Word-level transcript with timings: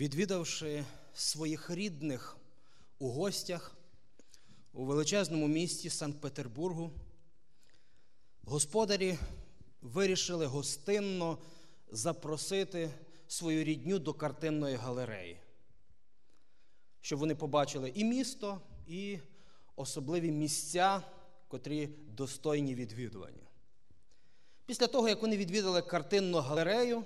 відвідавши 0.00 0.84
своїх 1.14 1.70
рідних 1.70 2.36
у 2.98 3.10
гостях 3.10 3.76
у 4.72 4.84
величезному 4.84 5.48
місті 5.48 5.90
Санкт-Петербургу, 5.90 6.90
господарі 8.42 9.18
вирішили 9.82 10.46
гостинно 10.46 11.38
запросити 11.90 12.90
свою 13.28 13.64
рідню 13.64 13.98
до 13.98 14.14
картинної 14.14 14.76
галереї, 14.76 15.40
щоб 17.00 17.18
вони 17.18 17.34
побачили 17.34 17.92
і 17.94 18.04
місто, 18.04 18.60
і 18.86 19.18
особливі 19.76 20.30
місця, 20.30 21.02
котрі 21.48 21.86
достойні 22.08 22.74
відвідування. 22.74 23.48
Після 24.66 24.86
того, 24.86 25.08
як 25.08 25.22
вони 25.22 25.36
відвідали 25.36 25.82
картинну 25.82 26.38
галерею, 26.38 27.04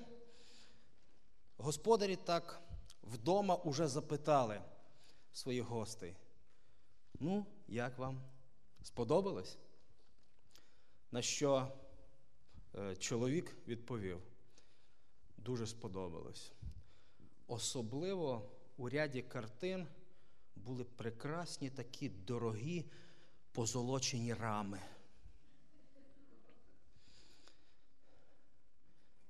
господарі 1.57 2.17
так 2.17 2.64
вдома 3.05 3.55
уже 3.55 3.89
запитали 3.89 4.63
своїх 5.33 5.65
гостей. 5.65 6.17
Ну, 7.21 7.47
як 7.69 7.99
вам? 7.99 8.21
Сподобалось? 8.83 9.59
На 11.11 11.23
що 11.23 11.73
е, 12.75 12.97
чоловік 12.97 13.57
відповів, 13.69 14.21
дуже 15.37 15.67
сподобалось. 15.67 16.53
Особливо 17.47 18.51
у 18.77 18.89
ряді 18.89 19.23
картин 19.23 19.87
були 20.57 20.85
прекрасні 20.85 21.71
такі 21.71 22.09
дорогі 22.09 22.85
позолочені 23.53 24.35
рами. 24.35 24.81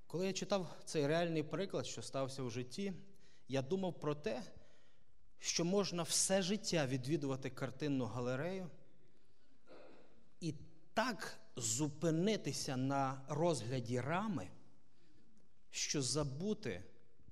Коли 0.06 0.27
я 0.27 0.32
читав 0.32 0.77
цей 0.84 1.06
реальний 1.06 1.43
приклад, 1.43 1.87
що 1.87 2.02
стався 2.02 2.43
в 2.43 2.51
житті, 2.51 2.93
я 3.48 3.62
думав 3.62 4.01
про 4.01 4.15
те, 4.15 4.43
що 5.39 5.65
можна 5.65 6.02
все 6.02 6.43
життя 6.43 6.87
відвідувати 6.87 7.51
картинну 7.51 8.05
галерею 8.05 8.71
і 10.41 10.55
так 10.95 11.41
зупинитися 11.57 12.77
на 12.77 13.23
розгляді 13.29 14.01
рами, 14.01 14.49
що 15.71 16.02
забути 16.02 16.83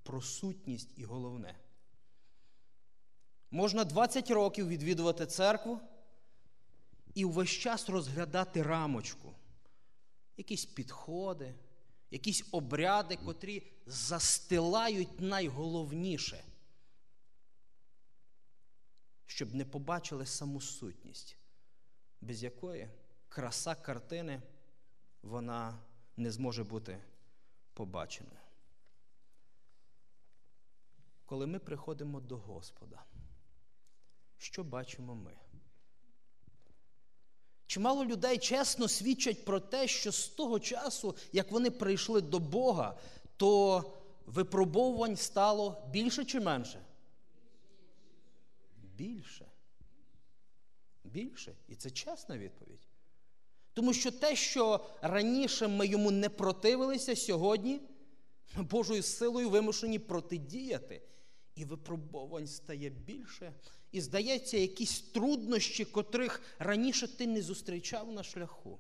про 0.03 0.23
сутність 0.23 0.91
і 0.97 1.05
головне. 1.05 1.59
Можна 3.51 3.85
20 3.85 4.31
років 4.31 4.69
відвідувати 4.69 5.27
церкву 5.27 5.81
і 7.15 7.25
увесь 7.25 7.51
час 7.51 7.89
розглядати 7.89 8.63
рамочку, 8.63 9.33
якісь 10.37 10.65
підходи, 10.65 11.55
якісь 12.13 12.45
обряди, 12.51 13.17
котрі 13.17 13.67
застилають 13.87 15.21
найголовніше, 15.21 16.45
щоб 19.27 19.55
не 19.55 19.65
побачили 19.65 20.27
саму 20.27 20.61
сутність, 20.61 21.37
без 22.21 22.43
якої 22.43 22.91
краса 23.29 23.75
картини 23.75 24.43
вона 25.23 25.79
не 26.17 26.31
зможе 26.31 26.65
бути 26.65 27.03
побаченою. 27.75 28.41
Коли 31.25 31.47
ми 31.47 31.59
приходимо 31.59 32.21
до 32.21 32.39
Господа, 32.39 33.05
що 34.39 34.65
бачимо 34.65 35.15
ми? 35.15 35.42
Чимало 37.73 38.05
людей 38.05 38.39
чесно 38.39 38.89
свідчать 38.89 39.45
про 39.45 39.61
те, 39.61 39.89
що 39.89 40.13
з 40.13 40.29
того 40.29 40.61
часу, 40.61 41.17
як 41.33 41.51
вони 41.51 41.71
прийшли 41.71 42.21
до 42.21 42.39
Бога, 42.39 42.99
то 43.37 43.83
випробовувань 44.27 45.17
стало 45.17 45.89
більше 45.91 46.25
чи 46.25 46.41
менше? 46.41 46.85
Більше. 48.77 49.47
Більше. 51.05 51.55
І 51.69 51.75
це 51.75 51.91
чесна 51.91 52.39
відповідь. 52.39 52.89
Тому 53.73 53.93
що 53.93 54.11
те, 54.11 54.37
що 54.37 54.85
раніше 55.03 55.69
ми 55.69 55.87
йому 55.87 56.11
не 56.11 56.29
противилися, 56.29 57.17
сьогодні 57.17 57.81
ми 58.57 58.63
Божою 58.63 59.03
силою 59.03 59.51
вимушені 59.51 59.99
протидіяти. 59.99 61.03
І 61.55 61.65
випробувань 61.65 62.47
стає 62.47 62.91
більше. 62.91 63.53
І 63.93 64.01
здається, 64.01 64.57
якісь 64.57 65.01
труднощі, 65.01 65.85
котрих 65.85 66.43
раніше 66.59 67.17
ти 67.17 67.27
не 67.27 67.43
зустрічав 67.43 68.13
на 68.13 68.23
шляху. 68.23 68.79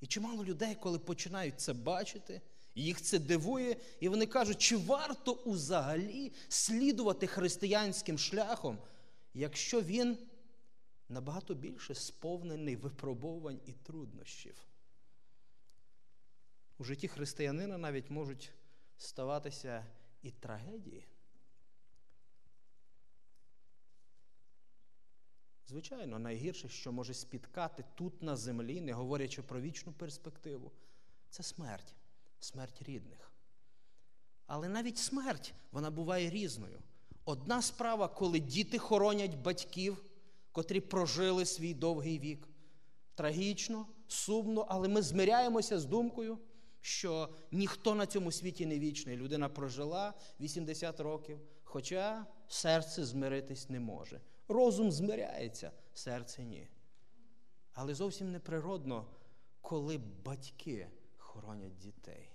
І 0.00 0.06
чимало 0.06 0.44
людей, 0.44 0.74
коли 0.74 0.98
починають 0.98 1.60
це 1.60 1.72
бачити, 1.72 2.40
їх 2.74 3.02
це 3.02 3.18
дивує, 3.18 3.76
і 4.00 4.08
вони 4.08 4.26
кажуть, 4.26 4.58
чи 4.58 4.76
варто 4.76 5.42
взагалі 5.46 6.32
слідувати 6.48 7.26
християнським 7.26 8.18
шляхом, 8.18 8.78
якщо 9.34 9.80
він 9.80 10.18
набагато 11.08 11.54
більше 11.54 11.94
сповнений 11.94 12.76
випробувань 12.76 13.60
і 13.66 13.72
труднощів. 13.72 14.56
У 16.78 16.84
житті 16.84 17.08
християнина 17.08 17.78
навіть 17.78 18.10
можуть 18.10 18.52
ставатися 18.96 19.86
і 20.22 20.30
трагедії. 20.30 21.06
Звичайно, 25.72 26.18
найгірше, 26.18 26.68
що 26.68 26.92
може 26.92 27.14
спіткати 27.14 27.84
тут 27.94 28.22
на 28.22 28.36
землі, 28.36 28.80
не 28.80 28.92
говорячи 28.92 29.42
про 29.42 29.60
вічну 29.60 29.92
перспективу, 29.92 30.72
це 31.30 31.42
смерть, 31.42 31.94
смерть 32.40 32.82
рідних. 32.82 33.32
Але 34.46 34.68
навіть 34.68 34.98
смерть 34.98 35.54
вона 35.70 35.90
буває 35.90 36.30
різною. 36.30 36.78
Одна 37.24 37.62
справа, 37.62 38.08
коли 38.08 38.40
діти 38.40 38.78
хоронять 38.78 39.34
батьків, 39.34 40.04
котрі 40.52 40.80
прожили 40.80 41.46
свій 41.46 41.74
довгий 41.74 42.18
вік. 42.18 42.48
Трагічно, 43.14 43.86
сумно, 44.08 44.66
але 44.68 44.88
ми 44.88 45.02
змиряємося 45.02 45.78
з 45.78 45.84
думкою, 45.84 46.38
що 46.80 47.28
ніхто 47.52 47.94
на 47.94 48.06
цьому 48.06 48.32
світі 48.32 48.66
не 48.66 48.78
вічний. 48.78 49.16
Людина 49.16 49.48
прожила 49.48 50.14
80 50.40 51.00
років, 51.00 51.40
хоча 51.64 52.26
серце 52.48 53.04
змиритись 53.04 53.68
не 53.68 53.80
може. 53.80 54.20
Розум 54.52 54.92
змиряється, 54.92 55.72
серце 55.94 56.42
ні. 56.42 56.68
Але 57.72 57.94
зовсім 57.94 58.32
неприродно, 58.32 59.06
коли 59.60 59.98
батьки 59.98 60.88
хоронять 61.18 61.78
дітей. 61.78 62.30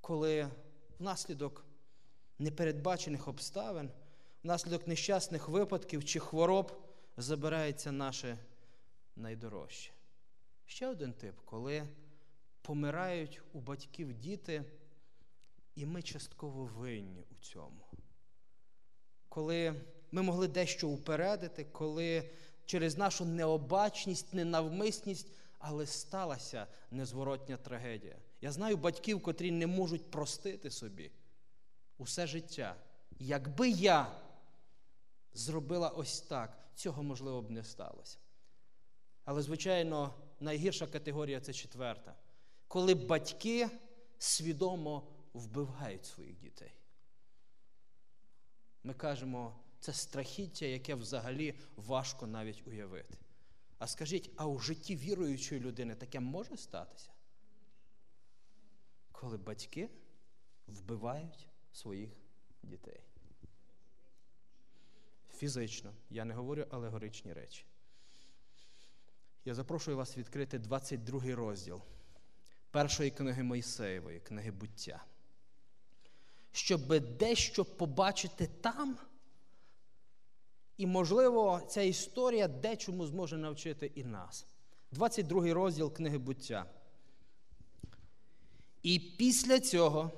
Коли 0.00 0.50
внаслідок 0.98 1.64
непередбачених 2.38 3.28
обставин, 3.28 3.90
внаслідок 4.42 4.86
нещасних 4.86 5.48
випадків 5.48 6.04
чи 6.04 6.20
хвороб 6.20 6.72
забирається 7.16 7.92
наше 7.92 8.38
найдорожче. 9.16 9.92
Ще 10.66 10.88
один 10.88 11.12
тип, 11.12 11.40
коли 11.44 11.88
помирають 12.62 13.42
у 13.52 13.60
батьків 13.60 14.12
діти, 14.12 14.64
і 15.74 15.86
ми 15.86 16.02
частково 16.02 16.64
винні 16.64 17.24
у 17.30 17.34
цьому 17.34 17.83
коли 19.34 19.74
ми 20.12 20.22
могли 20.22 20.48
дещо 20.48 20.88
упередити, 20.88 21.64
коли 21.64 22.30
через 22.64 22.98
нашу 22.98 23.24
необачність, 23.24 24.34
ненавмисність, 24.34 25.26
але 25.58 25.86
сталася 25.86 26.66
незворотня 26.90 27.56
трагедія. 27.56 28.16
Я 28.40 28.52
знаю 28.52 28.76
батьків, 28.76 29.22
котрі 29.22 29.50
не 29.50 29.66
можуть 29.66 30.10
простити 30.10 30.70
собі 30.70 31.10
усе 31.98 32.26
життя. 32.26 32.76
Якби 33.18 33.68
я 33.68 34.20
зробила 35.32 35.88
ось 35.88 36.20
так, 36.20 36.58
цього, 36.74 37.02
можливо, 37.02 37.42
б 37.42 37.50
не 37.50 37.64
сталося. 37.64 38.18
Але, 39.24 39.42
звичайно, 39.42 40.14
найгірша 40.40 40.86
категорія 40.86 41.40
це 41.40 41.52
четверта, 41.52 42.14
коли 42.68 42.94
батьки 42.94 43.68
свідомо 44.18 45.08
вбивають 45.32 46.06
своїх 46.06 46.40
дітей. 46.40 46.72
Ми 48.84 48.94
кажемо, 48.94 49.54
це 49.80 49.92
страхіття, 49.92 50.66
яке 50.66 50.94
взагалі 50.94 51.54
важко 51.76 52.26
навіть 52.26 52.66
уявити. 52.66 53.18
А 53.78 53.86
скажіть, 53.86 54.30
а 54.36 54.46
у 54.46 54.58
житті 54.58 54.96
віруючої 54.96 55.60
людини 55.60 55.94
таке 55.94 56.20
може 56.20 56.56
статися? 56.56 57.10
Коли 59.12 59.36
батьки 59.36 59.90
вбивають 60.66 61.48
своїх 61.72 62.10
дітей? 62.62 63.00
Фізично, 65.36 65.92
я 66.10 66.24
не 66.24 66.34
говорю 66.34 66.66
алегоричні 66.70 67.32
речі. 67.32 67.64
Я 69.44 69.54
запрошую 69.54 69.96
вас 69.96 70.18
відкрити 70.18 70.58
22 70.58 71.34
розділ 71.34 71.82
першої 72.70 73.10
книги 73.10 73.42
Мойсеєвої, 73.42 74.20
книги 74.20 74.50
буття 74.50 75.04
щоб 76.54 77.00
дещо 77.00 77.64
побачити 77.64 78.46
там. 78.46 78.98
І, 80.76 80.86
можливо, 80.86 81.60
ця 81.68 81.82
історія 81.82 82.48
дечому 82.48 83.06
зможе 83.06 83.36
навчити 83.36 83.86
і 83.94 84.04
нас. 84.04 84.46
22 84.92 85.54
розділ 85.54 85.92
книги 85.92 86.18
буття. 86.18 86.66
І 88.82 88.98
після 88.98 89.60
цього 89.60 90.10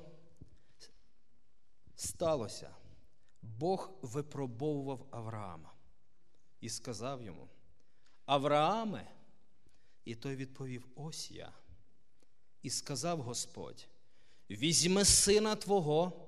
сталося, 1.97 2.75
Бог 3.43 3.91
випробовував 4.03 5.06
Авраама 5.11 5.73
і 6.61 6.69
сказав 6.69 7.23
йому: 7.23 7.49
Аврааме, 8.27 9.11
і 10.05 10.15
той 10.15 10.37
відповів: 10.37 10.87
Ось 10.94 11.31
я. 11.31 11.53
І 12.62 12.71
сказав 12.71 13.23
Господь: 13.23 13.89
візьми 14.50 15.05
сина 15.05 15.56
Твого, 15.56 16.25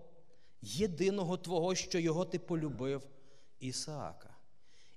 єдиного 0.62 1.36
Твого, 1.36 1.74
що 1.74 1.98
його 1.98 2.24
ти 2.24 2.38
полюбив, 2.38 3.02
Ісаака, 3.60 4.36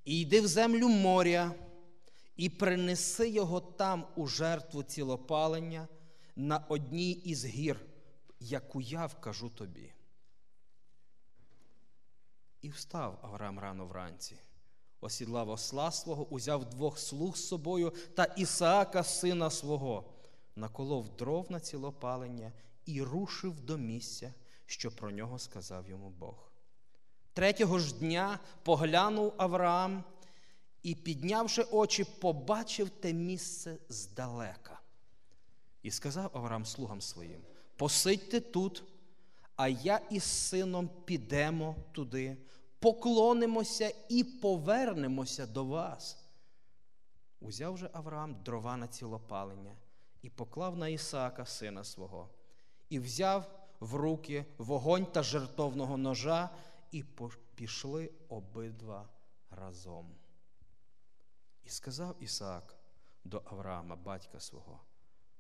і 0.06 0.20
йди 0.20 0.42
в 0.42 0.48
землю 0.48 0.90
моря, 0.90 1.56
і 2.36 2.50
принеси 2.50 3.30
його 3.30 3.62
там 3.62 4.08
у 4.16 4.28
жертву 4.28 4.84
цілопалення 4.84 5.88
на 6.36 6.58
одній 6.58 7.12
із 7.12 7.46
гір, 7.46 7.80
яку 8.40 8.82
я 8.82 9.06
вкажу 9.06 9.50
тобі. 9.50 9.94
І 12.62 12.70
встав 12.70 13.20
Авраам 13.22 13.60
рано 13.60 13.86
вранці, 13.86 14.36
осідлав 15.02 15.50
осла 15.50 15.92
свого, 15.92 16.26
узяв 16.26 16.70
двох 16.70 17.00
слуг 17.00 17.38
з 17.38 17.48
собою 17.48 17.94
та 18.16 18.24
Ісаака, 18.24 19.04
сина 19.04 19.50
свого, 19.50 20.14
наколов 20.56 21.16
дров 21.16 21.52
на 21.52 21.60
цілопалення 21.60 22.52
і 22.86 23.02
рушив 23.02 23.62
до 23.62 23.78
місця, 23.78 24.34
що 24.72 24.92
про 24.92 25.12
нього 25.12 25.40
сказав 25.40 25.90
йому 25.90 26.10
Бог. 26.10 26.52
Третього 27.34 27.80
ж 27.80 28.00
дня 28.00 28.40
поглянув 28.64 29.34
Авраам 29.38 30.04
і, 30.84 30.96
піднявши 30.96 31.64
очі, 31.64 32.04
побачив 32.04 32.90
те 32.90 33.14
місце 33.14 33.78
здалека. 33.90 34.80
І 35.84 35.92
сказав 35.92 36.32
Авраам 36.34 36.66
слугам 36.66 37.02
своїм: 37.02 37.42
Посидьте 37.76 38.40
тут, 38.40 38.84
а 39.56 39.68
я 39.68 39.98
із 40.10 40.24
сином 40.24 40.90
підемо 41.06 41.76
туди, 41.92 42.38
поклонимося 42.80 43.94
і 44.10 44.24
повернемося 44.24 45.48
до 45.48 45.66
вас. 45.66 46.18
Узяв 47.40 47.78
же 47.78 47.90
Авраам 47.94 48.44
дрова 48.44 48.78
на 48.78 48.88
цілопалення 48.88 49.76
і 50.22 50.30
поклав 50.30 50.78
на 50.78 50.88
Ісаака 50.88 51.46
сина 51.46 51.84
свого, 51.84 52.30
і 52.90 53.00
взяв 53.00 53.61
в 53.82 53.96
руки 53.96 54.46
вогонь 54.58 55.06
та 55.06 55.24
жертовного 55.24 55.98
ножа, 55.98 56.50
і 56.92 57.06
пішли 57.56 58.12
обидва 58.30 59.10
разом. 59.50 60.16
І 61.64 61.70
сказав 61.70 62.24
Ісаак 62.24 62.76
до 63.24 63.42
Авраама, 63.46 63.96
батька 63.96 64.40
свого, 64.40 64.82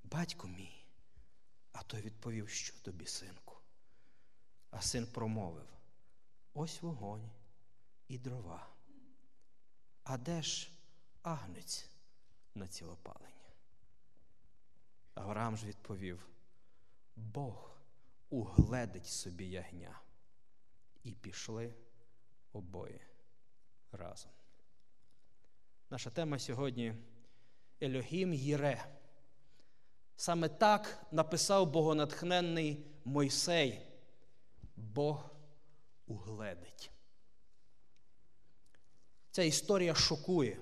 батько 0.04 0.48
мій, 0.48 0.86
а 1.72 1.84
той 1.84 2.02
відповів, 2.02 2.50
що 2.50 2.80
тобі, 2.80 3.06
синку? 3.06 3.58
А 4.72 4.82
син 4.82 5.08
промовив: 5.08 5.68
ось 6.54 6.82
вогонь 6.82 7.30
і 8.08 8.18
дрова. 8.18 8.68
А 10.04 10.18
де 10.18 10.42
ж 10.42 10.72
агнець 11.22 11.90
на 12.56 12.68
цілопалення? 12.68 13.28
Авраам 15.14 15.58
ж 15.58 15.66
відповів: 15.66 16.28
Бог 17.16 17.71
угледить 18.32 19.08
собі 19.08 19.50
ягня. 19.50 20.00
І 21.04 21.12
пішли 21.12 21.74
обоє 22.54 23.00
разом. 23.92 24.32
Наша 25.90 26.10
тема 26.10 26.40
сьогодні 26.40 26.96
Елогім 27.82 28.34
Єре. 28.34 28.86
Саме 30.16 30.50
так 30.50 31.06
написав 31.12 31.72
богонатхненний 31.72 32.86
Мойсей. 33.06 33.88
Бог 34.76 35.30
угледить. 36.08 36.92
Ця 39.32 39.44
історія 39.44 39.96
шокує. 39.96 40.58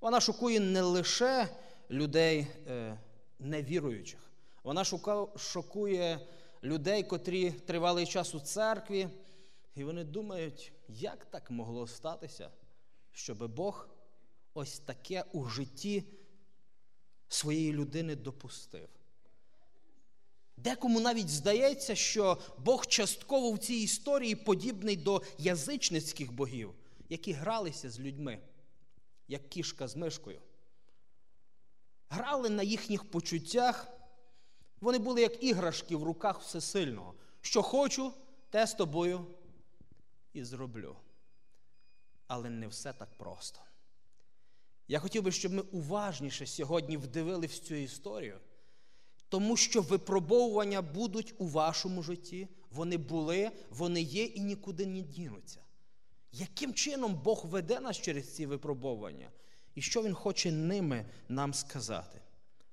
Вона 0.00 0.20
шокує 0.20 0.60
не 0.60 0.82
лише 0.82 1.48
людей 1.90 2.46
е, 2.66 2.98
невіруючих. 3.38 4.30
Вона 4.62 4.84
шокує 5.36 6.20
людей, 6.62 7.02
котрі 7.02 7.50
тривалий 7.50 8.06
час 8.06 8.34
у 8.34 8.40
церкві, 8.40 9.08
і 9.74 9.84
вони 9.84 10.04
думають, 10.04 10.72
як 10.88 11.24
так 11.24 11.50
могло 11.50 11.86
статися, 11.86 12.50
щоб 13.12 13.54
Бог 13.54 13.88
ось 14.54 14.78
таке 14.78 15.24
у 15.32 15.44
житті 15.44 16.04
своєї 17.28 17.72
людини 17.72 18.16
допустив. 18.16 18.88
Декому 20.56 21.00
навіть 21.00 21.28
здається, 21.28 21.94
що 21.94 22.38
Бог 22.58 22.86
частково 22.86 23.52
в 23.52 23.58
цій 23.58 23.74
історії 23.74 24.34
подібний 24.34 24.96
до 24.96 25.22
язичницьких 25.38 26.32
богів, 26.32 26.74
які 27.08 27.32
гралися 27.32 27.90
з 27.90 28.00
людьми, 28.00 28.38
як 29.28 29.48
кішка 29.48 29.88
з 29.88 29.96
мишкою. 29.96 30.40
Грали 32.08 32.50
на 32.50 32.62
їхніх 32.62 33.10
почуттях. 33.10 34.01
Вони 34.82 34.98
були 34.98 35.20
як 35.20 35.42
іграшки 35.44 35.96
в 35.96 36.02
руках 36.02 36.40
всесильного. 36.40 37.14
Що 37.40 37.62
хочу, 37.62 38.12
те 38.50 38.66
з 38.66 38.74
тобою 38.74 39.26
і 40.32 40.44
зроблю. 40.44 40.96
Але 42.26 42.50
не 42.50 42.68
все 42.68 42.92
так 42.92 43.14
просто. 43.14 43.60
Я 44.88 44.98
хотів 44.98 45.22
би, 45.22 45.32
щоб 45.32 45.52
ми 45.52 45.62
уважніше 45.62 46.46
сьогодні 46.46 46.96
вдивили 46.96 47.46
в 47.46 47.58
цю 47.58 47.74
історію, 47.74 48.38
тому 49.28 49.56
що 49.56 49.82
випробовування 49.82 50.82
будуть 50.82 51.34
у 51.38 51.46
вашому 51.46 52.02
житті, 52.02 52.48
вони 52.70 52.96
були, 52.96 53.50
вони 53.70 54.02
є 54.02 54.24
і 54.24 54.40
нікуди 54.40 54.86
не 54.86 55.00
дінуться. 55.00 55.60
Яким 56.32 56.74
чином 56.74 57.14
Бог 57.14 57.46
веде 57.46 57.80
нас 57.80 57.96
через 57.96 58.34
ці 58.34 58.46
випробовування? 58.46 59.30
І 59.74 59.82
що 59.82 60.02
Він 60.02 60.14
хоче 60.14 60.52
ними 60.52 61.06
нам 61.28 61.54
сказати? 61.54 62.21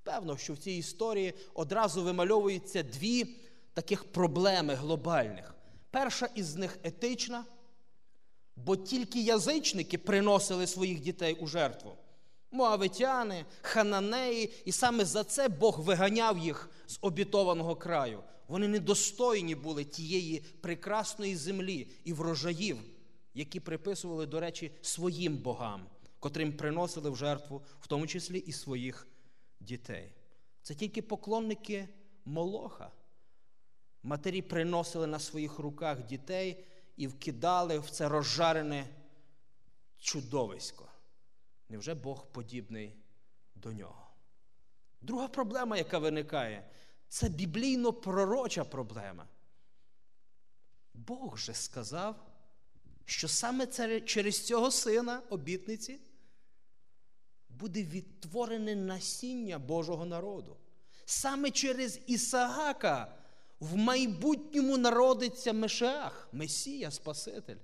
Певно, 0.04 0.38
що 0.38 0.54
в 0.54 0.58
цій 0.58 0.72
історії 0.72 1.34
одразу 1.54 2.04
вимальовуються 2.04 2.84
дві 2.84 3.36
таких 3.74 4.04
проблеми 4.12 4.74
глобальних. 4.74 5.56
Перша 5.92 6.30
із 6.36 6.56
них 6.56 6.80
етична, 6.84 7.46
бо 8.56 8.76
тільки 8.76 9.22
язичники 9.22 9.98
приносили 9.98 10.68
своїх 10.68 11.00
дітей 11.00 11.34
у 11.34 11.48
жертву. 11.48 11.98
Моавитяни, 12.52 13.46
хананеї, 13.62 14.54
і 14.66 14.72
саме 14.72 15.06
за 15.06 15.24
це 15.24 15.50
Бог 15.50 15.80
виганяв 15.80 16.38
їх 16.38 16.70
з 16.88 16.98
обітованого 17.02 17.76
краю. 17.76 18.24
Вони 18.48 18.68
недостойні 18.68 19.56
були 19.56 19.84
тієї 19.84 20.40
прекрасної 20.40 21.36
землі 21.36 21.88
і 22.04 22.14
врожаїв, 22.14 22.78
які 23.34 23.60
приписували, 23.60 24.26
до 24.26 24.40
речі, 24.40 24.72
своїм 24.82 25.38
богам, 25.38 25.86
котрим 26.20 26.54
приносили 26.54 27.10
в 27.10 27.16
жертву, 27.16 27.62
в 27.80 27.88
тому 27.88 28.08
числі 28.08 28.38
і 28.38 28.52
своїх 28.52 29.08
дітей. 29.60 30.12
Це 30.62 30.76
тільки 30.76 31.02
поклонники 31.02 31.90
Молоха. 32.26 32.92
Матері 34.04 34.42
приносили 34.42 35.08
на 35.08 35.20
своїх 35.20 35.60
руках 35.60 36.04
дітей 36.04 36.66
і 36.96 37.08
вкидали 37.08 37.80
в 37.80 37.90
це 37.90 38.10
розжарене 38.10 38.88
чудовисько. 39.98 40.92
Невже 41.70 41.96
Бог 41.96 42.26
подібний 42.28 42.96
до 43.56 43.74
нього? 43.74 44.08
Друга 45.02 45.28
проблема, 45.28 45.78
яка 45.78 46.00
виникає, 46.00 46.70
це 47.08 47.30
біблійно-пророча 47.30 48.64
проблема. 48.64 49.28
Бог 50.94 51.38
же 51.38 51.54
сказав, 51.54 52.16
що 53.06 53.28
саме 53.28 53.68
через 54.02 54.46
цього 54.46 54.72
сина 54.72 55.22
обітниці 55.30 56.00
буде 57.60 57.84
відтворене 57.84 58.76
насіння 58.76 59.60
Божого 59.60 60.06
народу. 60.06 60.58
Саме 61.06 61.52
через 61.52 62.00
Ісаака 62.08 63.16
в 63.60 63.76
майбутньому 63.76 64.78
народиться 64.78 65.54
Мешеах, 65.54 66.30
Месія, 66.32 66.92
Спаситель, 66.92 67.58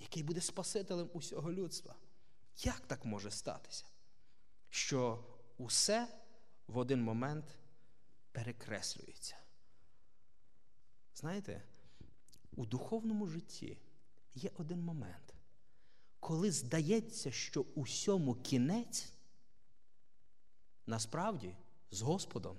який 0.00 0.22
буде 0.22 0.40
Спасителем 0.40 1.10
усього 1.12 1.52
людства. 1.52 1.94
Як 2.58 2.80
так 2.80 3.04
може 3.04 3.30
статися? 3.30 3.84
Що 4.68 5.24
усе 5.58 6.08
в 6.66 6.78
один 6.78 7.02
момент 7.02 7.44
перекреслюється? 8.32 9.36
Знаєте, 11.14 11.62
у 12.56 12.66
духовному 12.66 13.26
житті 13.26 13.78
є 14.34 14.50
один 14.58 14.80
момент, 14.80 15.34
коли 16.20 16.52
здається, 16.52 17.32
що 17.32 17.60
усьому 17.74 18.34
кінець 18.34 19.12
насправді 20.90 21.56
з 21.90 22.02
Господом 22.02 22.56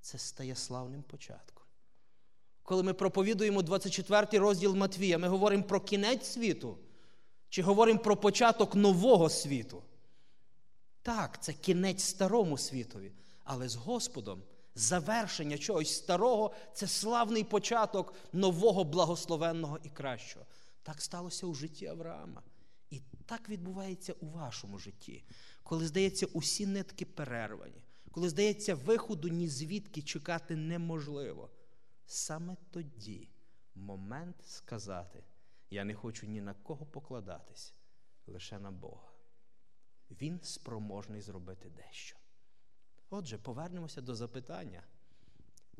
це 0.00 0.18
стає 0.18 0.56
славним 0.56 1.02
початком. 1.02 1.64
Коли 2.62 2.82
ми 2.82 2.94
проповідуємо 2.94 3.62
24 3.62 4.38
розділ 4.38 4.74
Матвія, 4.74 5.18
ми 5.18 5.28
говоримо 5.28 5.62
про 5.62 5.80
кінець 5.80 6.26
світу, 6.26 6.78
чи 7.48 7.62
говоримо 7.62 7.98
про 7.98 8.16
початок 8.16 8.74
нового 8.74 9.28
світу. 9.28 9.82
Так, 11.02 11.42
це 11.42 11.52
кінець 11.52 12.04
старому 12.04 12.58
світові, 12.58 13.12
але 13.44 13.68
з 13.68 13.74
Господом 13.74 14.42
завершення 14.74 15.58
чогось 15.58 15.96
старого 15.96 16.54
це 16.74 16.86
славний 16.86 17.44
початок 17.44 18.14
нового 18.32 18.84
благословенного 18.84 19.78
і 19.82 19.88
кращого. 19.88 20.46
Так 20.82 21.02
сталося 21.02 21.46
у 21.46 21.54
житті 21.54 21.86
Авраама. 21.86 22.42
І 22.90 23.00
так 23.26 23.48
відбувається 23.48 24.12
у 24.12 24.26
вашому 24.26 24.78
житті, 24.78 25.24
коли, 25.66 25.86
здається, 25.86 26.26
усі 26.26 26.66
нитки 26.66 27.04
перервані, 27.04 27.82
коли, 28.10 28.28
здається, 28.28 28.74
виходу 28.74 29.28
ні 29.28 29.48
звідки 29.48 30.02
чекати 30.02 30.56
неможливо. 30.56 31.50
Саме 32.06 32.56
тоді 32.70 33.28
момент 33.74 34.36
сказати: 34.46 35.24
я 35.70 35.84
не 35.84 35.94
хочу 35.94 36.26
ні 36.26 36.40
на 36.40 36.54
кого 36.54 36.86
покладатись, 36.86 37.74
лише 38.26 38.58
на 38.58 38.70
Бога. 38.70 39.12
Він 40.10 40.40
спроможний 40.42 41.20
зробити 41.20 41.70
дещо. 41.70 42.16
Отже, 43.10 43.38
повернемося 43.38 44.00
до 44.00 44.14
запитання, 44.14 44.82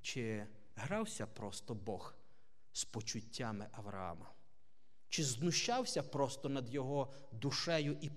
чи 0.02 0.47
грався 0.75 1.26
просто 1.26 1.75
Бог 1.75 2.14
з 2.73 2.85
почуттями 2.85 3.69
Авраама? 3.73 4.36
Чи 5.09 5.25
знущався 5.25 6.03
просто 6.03 6.49
над 6.49 6.75
його 6.75 7.13
душею 7.33 7.99
і 8.01 8.11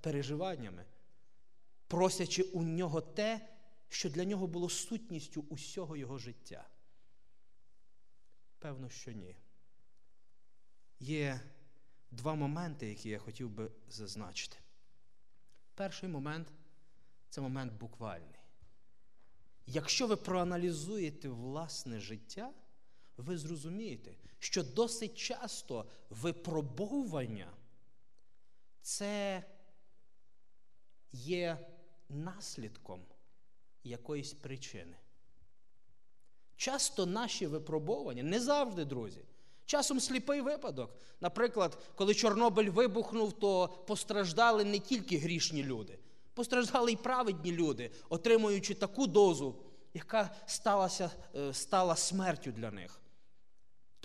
переживаннями, 0.00 0.84
просячи 1.86 2.42
у 2.42 2.62
нього 2.62 3.00
те, 3.00 3.48
що 3.88 4.10
для 4.10 4.24
нього 4.24 4.46
було 4.46 4.68
сутністю 4.68 5.44
усього 5.48 5.96
його 5.96 6.18
життя? 6.18 6.68
Певно, 8.58 8.88
що 8.88 9.12
ні. 9.12 9.36
Є 11.00 11.40
два 12.10 12.34
моменти, 12.34 12.88
які 12.88 13.08
я 13.08 13.18
хотів 13.18 13.50
би 13.50 13.70
зазначити. 13.88 14.56
Перший 15.74 16.08
момент 16.08 16.52
це 17.28 17.40
момент 17.40 17.72
буквальний. 17.72 18.40
Якщо 19.66 20.06
ви 20.06 20.16
проаналізуєте 20.16 21.28
власне 21.28 22.00
життя, 22.00 22.52
ви 23.16 23.38
зрозумієте, 23.38 24.14
що 24.38 24.62
досить 24.62 25.14
часто 25.14 25.86
випробовування 26.10 27.52
це 28.82 29.44
є 31.12 31.58
наслідком 32.08 33.00
якоїсь 33.84 34.32
причини. 34.32 34.96
Часто 36.56 37.06
наші 37.06 37.46
випробування, 37.46 38.22
не 38.22 38.40
завжди, 38.40 38.84
друзі. 38.84 39.20
Часом 39.64 40.00
сліпий 40.00 40.40
випадок. 40.40 40.96
Наприклад, 41.20 41.78
коли 41.94 42.14
Чорнобиль 42.14 42.70
вибухнув, 42.70 43.32
то 43.32 43.68
постраждали 43.68 44.64
не 44.64 44.78
тільки 44.78 45.18
грішні 45.18 45.64
люди, 45.64 45.98
постраждали 46.34 46.92
й 46.92 46.96
праведні 46.96 47.52
люди, 47.52 47.90
отримуючи 48.08 48.74
таку 48.74 49.06
дозу, 49.06 49.54
яка 49.94 50.34
сталася, 50.46 51.10
е, 51.34 51.54
стала 51.54 51.96
смертю 51.96 52.52
для 52.52 52.70
них. 52.70 53.00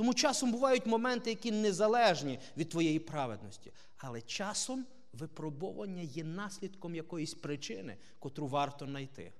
Тому 0.01 0.13
часом 0.13 0.51
бувають 0.51 0.85
моменти, 0.85 1.29
які 1.29 1.51
незалежні 1.51 2.39
від 2.57 2.69
твоєї 2.69 2.99
праведності. 2.99 3.71
Але 3.97 4.21
часом 4.21 4.85
випробування 5.13 6.01
є 6.01 6.23
наслідком 6.23 6.95
якоїсь 6.95 7.33
причини, 7.33 7.97
котру 8.19 8.47
варто 8.47 8.85
знайти. 8.85 9.33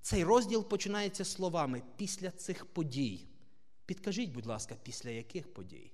Цей 0.00 0.24
розділ 0.24 0.68
починається 0.68 1.24
словами 1.24 1.82
після 1.96 2.30
цих 2.30 2.66
подій. 2.66 3.26
Підкажіть, 3.86 4.32
будь 4.32 4.46
ласка, 4.46 4.76
після 4.82 5.10
яких 5.10 5.54
подій? 5.54 5.92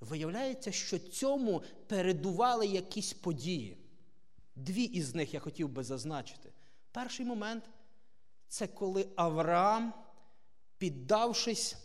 Виявляється, 0.00 0.72
що 0.72 0.98
цьому 0.98 1.62
передували 1.86 2.66
якісь 2.66 3.12
події. 3.12 3.76
Дві 4.54 4.82
із 4.82 5.14
них 5.14 5.34
я 5.34 5.40
хотів 5.40 5.68
би 5.68 5.84
зазначити. 5.84 6.52
Перший 6.92 7.26
момент 7.26 7.64
це 8.48 8.66
коли 8.66 9.08
Авраам, 9.16 10.05
піддавшись 10.78 11.76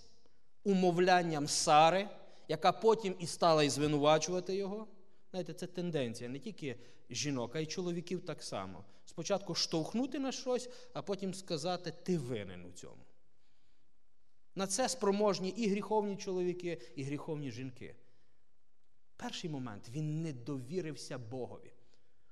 умовлянням 0.63 1.47
Сари, 1.47 2.09
яка 2.47 2.71
потім 2.71 3.15
і 3.19 3.27
стала 3.27 3.63
і 3.63 3.69
звинувачувати 3.69 4.55
його. 4.55 4.87
Знаєте, 5.31 5.53
це 5.53 5.67
тенденція 5.67 6.29
не 6.29 6.39
тільки 6.39 6.75
жінок, 7.09 7.55
а 7.55 7.59
й 7.59 7.65
чоловіків 7.65 8.25
так 8.25 8.43
само. 8.43 8.85
Спочатку 9.05 9.55
штовхнути 9.55 10.19
на 10.19 10.31
щось, 10.31 10.69
а 10.93 11.01
потім 11.01 11.33
сказати, 11.33 11.93
ти 12.03 12.17
винен 12.17 12.65
у 12.65 12.71
цьому. 12.71 13.05
На 14.55 14.67
це 14.67 14.89
спроможні 14.89 15.49
і 15.49 15.69
гріховні 15.69 16.17
чоловіки, 16.17 16.81
і 16.95 17.03
гріховні 17.03 17.51
жінки. 17.51 17.95
Перший 19.15 19.49
момент 19.49 19.89
він 19.89 20.21
не 20.21 20.33
довірився 20.33 21.17
Богові. 21.17 21.70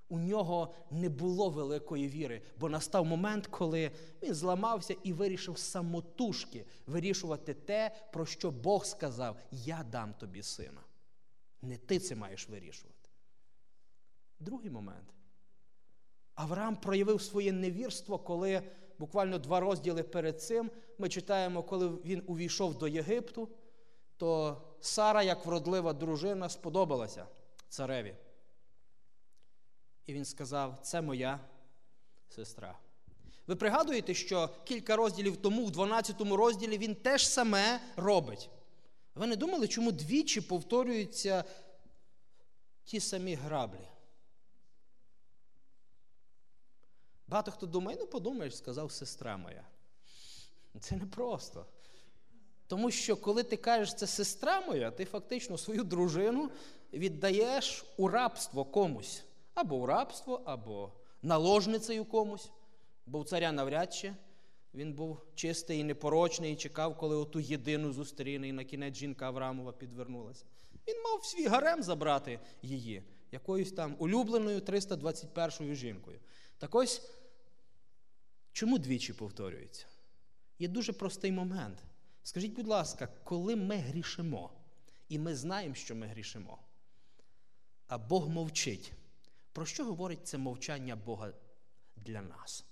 У 0.10 0.20
нього 0.20 0.74
не 0.92 1.10
було 1.10 1.50
великої 1.50 2.08
віри, 2.08 2.42
бо 2.58 2.70
настав 2.70 3.06
момент, 3.06 3.48
коли 3.48 3.92
він 4.24 4.34
зламався 4.34 4.96
і 5.04 5.14
вирішив 5.14 5.58
самотужки 5.58 6.66
вирішувати 6.88 7.54
те, 7.54 7.92
про 8.14 8.26
що 8.26 8.52
Бог 8.52 8.86
сказав: 8.86 9.38
Я 9.52 9.86
дам 9.92 10.14
тобі 10.14 10.44
сина. 10.44 10.82
Не 11.62 11.78
ти 11.78 12.00
це 12.00 12.16
маєш 12.16 12.50
вирішувати. 12.50 13.10
Другий 14.40 14.70
момент. 14.70 15.14
Авраам 16.36 16.76
проявив 16.76 17.22
своє 17.22 17.52
невірство, 17.52 18.20
коли 18.20 18.62
буквально 19.00 19.40
два 19.40 19.60
розділи 19.60 20.04
перед 20.04 20.42
цим 20.42 20.72
ми 20.98 21.10
читаємо, 21.10 21.64
коли 21.64 21.90
він 21.90 22.24
увійшов 22.28 22.78
до 22.78 22.88
Єгипту, 22.88 23.50
то 24.18 24.62
Сара, 24.82 25.24
як 25.24 25.46
вродлива 25.46 25.94
дружина, 25.94 26.50
сподобалася 26.50 27.26
цареві. 27.70 28.16
І 30.10 30.14
він 30.14 30.26
сказав: 30.26 30.80
це 30.82 31.02
моя 31.02 31.40
сестра. 32.30 32.80
Ви 33.48 33.56
пригадуєте, 33.56 34.14
що 34.14 34.50
кілька 34.64 34.96
розділів 34.96 35.38
тому, 35.38 35.66
в 35.66 35.72
12 35.72 36.22
розділі, 36.22 36.78
він 36.78 36.96
теж 36.96 37.28
саме 37.28 37.82
робить. 37.96 38.50
Ви 39.16 39.28
не 39.28 39.36
думали, 39.36 39.68
чому 39.68 39.92
двічі 39.92 40.42
повторюються 40.42 41.44
ті 42.84 43.00
самі 43.00 43.36
граблі? 43.36 43.88
Багато 47.28 47.52
хто 47.52 47.66
думає, 47.66 47.98
ну 48.02 48.08
подумаєш, 48.08 48.58
сказав 48.58 48.92
сестра 48.92 49.38
моя. 49.38 49.64
Це 50.80 50.96
не 50.96 51.06
просто. 51.06 51.66
Тому 52.68 52.92
що, 52.92 53.18
коли 53.18 53.44
ти 53.44 53.58
кажеш, 53.58 53.96
це 53.96 54.08
сестра 54.08 54.62
моя, 54.62 54.92
ти 54.92 55.06
фактично 55.06 55.58
свою 55.58 55.84
дружину 55.84 56.52
віддаєш 56.94 57.86
у 57.98 58.08
рабство 58.08 58.66
комусь. 58.66 59.24
Або 59.60 59.76
у 59.76 59.86
рабство, 59.86 60.42
або 60.46 60.92
наложницею 61.22 62.06
комусь. 62.06 62.52
Бо 63.06 63.20
у 63.20 63.24
царя 63.24 63.52
навряд 63.52 63.94
чи 63.94 64.16
він 64.74 64.94
був 64.94 65.22
чистий 65.36 65.80
і 65.80 65.84
непорочний 65.84 66.54
і 66.54 66.56
чекав, 66.56 66.98
коли 66.98 67.16
оту 67.16 67.40
єдину 67.40 67.94
зустріне, 67.94 68.48
і 68.48 68.52
на 68.52 68.64
кінець 68.64 68.96
жінка 68.96 69.26
Аврамова 69.26 69.72
підвернулася. 69.72 70.46
Він 70.88 71.04
мав 71.04 71.26
свій 71.26 71.48
гарем 71.48 71.84
забрати 71.84 72.40
її, 72.62 73.04
якоюсь 73.32 73.72
там 73.72 73.96
улюбленою 74.00 74.62
321 74.62 75.68
ю 75.70 75.76
жінкою. 75.76 76.20
Так 76.58 76.76
ось, 76.76 77.10
чому 78.52 78.78
двічі 78.78 79.14
повторюється? 79.14 79.86
Є 80.60 80.68
дуже 80.68 80.94
простий 80.94 81.32
момент. 81.32 81.84
Скажіть, 82.24 82.54
будь 82.54 82.68
ласка, 82.68 83.08
коли 83.24 83.56
ми 83.56 83.76
грішимо, 83.76 84.52
і 85.10 85.20
ми 85.20 85.36
знаємо, 85.36 85.76
що 85.76 85.96
ми 85.96 86.08
грішимо, 86.08 86.60
а 87.88 87.98
Бог 87.98 88.30
мовчить, 88.30 88.94
про 89.52 89.66
що 89.66 89.86
говорить 89.86 90.28
це 90.28 90.38
мовчання 90.38 90.96
Бога 90.96 91.34
для 91.96 92.22
нас? 92.22 92.66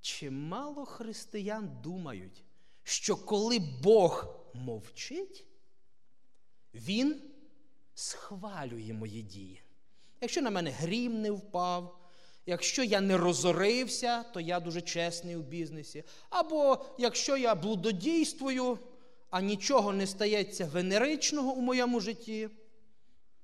Чимало 0.00 0.84
християн 0.84 1.80
думають, 1.82 2.44
що 2.82 3.16
коли 3.16 3.58
Бог 3.82 4.26
мовчить, 4.54 5.46
Він 6.74 7.22
схвалює 7.94 8.92
мої 8.92 9.22
дії. 9.22 9.62
Якщо 10.20 10.42
на 10.42 10.50
мене 10.50 10.70
грім 10.70 11.20
не 11.20 11.30
впав, 11.30 11.98
якщо 12.46 12.84
я 12.84 13.00
не 13.00 13.16
розорився, 13.16 14.22
то 14.22 14.40
я 14.40 14.60
дуже 14.60 14.80
чесний 14.80 15.36
у 15.36 15.42
бізнесі. 15.42 16.04
Або 16.30 16.84
якщо 16.98 17.36
я 17.36 17.54
блудодійствую, 17.54 18.78
а 19.34 19.40
нічого 19.40 19.92
не 19.92 20.06
стається 20.06 20.66
венеричного 20.66 21.52
у 21.52 21.60
моєму 21.60 22.00
житті, 22.00 22.48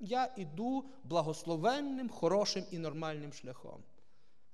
я 0.00 0.34
іду 0.36 0.84
благословенним, 1.04 2.08
хорошим 2.08 2.64
і 2.70 2.78
нормальним 2.78 3.32
шляхом. 3.32 3.82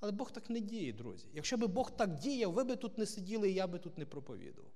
Але 0.01 0.13
Бог 0.13 0.31
так 0.31 0.51
не 0.51 0.61
діє, 0.61 0.93
друзі. 0.93 1.27
Якщо 1.33 1.57
би 1.57 1.67
Бог 1.67 1.91
так 1.91 2.15
діяв, 2.15 2.53
ви 2.53 2.65
би 2.65 2.77
тут 2.77 2.99
не 2.99 3.07
сиділи 3.07 3.51
і 3.51 3.55
я 3.55 3.67
би 3.67 3.79
тут 3.79 3.99
не 3.99 4.07
проповідував. 4.07 4.71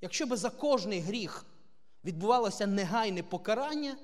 Якщо 0.00 0.26
би 0.26 0.36
за 0.36 0.50
кожний 0.50 1.00
гріх 1.00 1.46
відбувалося 2.04 2.66
негайне 2.66 3.22
покарання, 3.22 3.96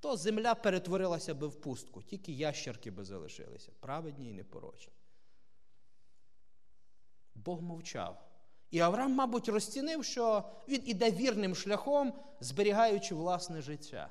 то 0.00 0.16
земля 0.16 0.54
перетворилася 0.54 1.34
би 1.34 1.46
в 1.46 1.60
пустку, 1.60 2.02
тільки 2.02 2.32
ящерки 2.32 2.90
би 2.90 3.04
залишилися, 3.04 3.72
праведні 3.80 4.30
і 4.30 4.32
непорочні. 4.32 4.92
Бог 7.34 7.62
мовчав. 7.62 8.25
І 8.76 8.80
Авраам, 8.80 9.12
мабуть, 9.12 9.48
розцінив, 9.48 10.04
що 10.04 10.44
він 10.68 10.82
іде 10.84 11.10
вірним 11.10 11.54
шляхом, 11.54 12.12
зберігаючи 12.40 13.14
власне 13.14 13.62
життя. 13.62 14.08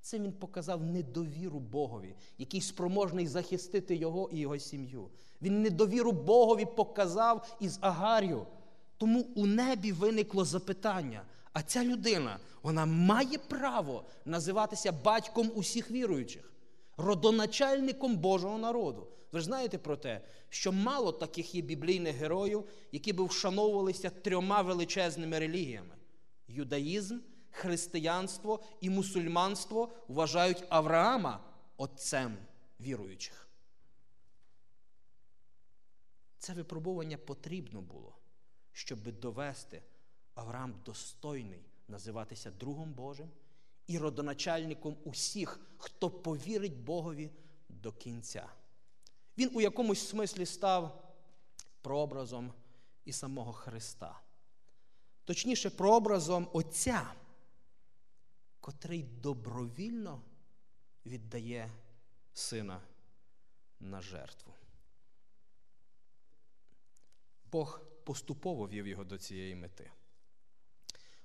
Цим 0.00 0.22
він 0.22 0.32
показав 0.32 0.82
недовіру 0.82 1.58
Богові, 1.58 2.14
який 2.38 2.60
спроможний 2.60 3.26
захистити 3.26 3.96
його 3.96 4.30
і 4.32 4.38
його 4.38 4.58
сім'ю. 4.58 5.10
Він 5.42 5.62
недовіру 5.62 6.12
Богові 6.12 6.64
показав 6.64 7.56
із 7.60 7.78
Агар'ю. 7.80 8.46
Тому 8.96 9.26
у 9.36 9.46
небі 9.46 9.92
виникло 9.92 10.44
запитання: 10.44 11.22
а 11.52 11.62
ця 11.62 11.84
людина, 11.84 12.38
вона 12.62 12.86
має 12.86 13.38
право 13.38 14.04
називатися 14.24 14.92
батьком 14.92 15.52
усіх 15.54 15.90
віруючих, 15.90 16.52
родоначальником 16.96 18.16
Божого 18.16 18.58
народу. 18.58 19.06
Ви 19.32 19.38
ж 19.40 19.44
знаєте 19.44 19.78
про 19.78 19.96
те, 19.96 20.20
що 20.48 20.72
мало 20.72 21.12
таких 21.12 21.54
є 21.54 21.62
біблійних 21.62 22.16
героїв, 22.16 22.68
які 22.92 23.12
би 23.12 23.24
вшановувалися 23.24 24.10
трьома 24.10 24.62
величезними 24.62 25.38
релігіями: 25.38 25.94
юдаїзм, 26.48 27.18
християнство 27.50 28.64
і 28.80 28.90
мусульманство 28.90 29.92
вважають 30.08 30.64
Авраама 30.68 31.44
отцем 31.76 32.36
віруючих. 32.80 33.48
Це 36.38 36.52
випробування 36.52 37.18
потрібно 37.18 37.80
було, 37.80 38.16
щоб 38.72 39.20
довести 39.20 39.82
Авраам 40.34 40.74
достойний 40.84 41.64
називатися 41.88 42.50
другом 42.50 42.92
Божим 42.92 43.30
і 43.86 43.98
родоначальником 43.98 44.96
усіх, 45.04 45.60
хто 45.78 46.10
повірить 46.10 46.76
Богові 46.76 47.30
до 47.68 47.92
кінця. 47.92 48.48
Він 49.38 49.50
у 49.54 49.60
якомусь 49.60 50.08
смислі 50.08 50.46
став 50.46 51.12
прообразом 51.82 52.52
і 53.04 53.12
самого 53.12 53.52
Христа. 53.52 54.20
Точніше, 55.24 55.70
прообразом 55.70 56.48
Отця, 56.52 57.14
котрий 58.60 59.02
добровільно 59.02 60.22
віддає 61.06 61.72
сина 62.32 62.80
на 63.80 64.00
жертву. 64.00 64.54
Бог 67.52 67.80
поступово 68.04 68.68
вів 68.68 68.86
його 68.86 69.04
до 69.04 69.18
цієї 69.18 69.54
мети. 69.54 69.90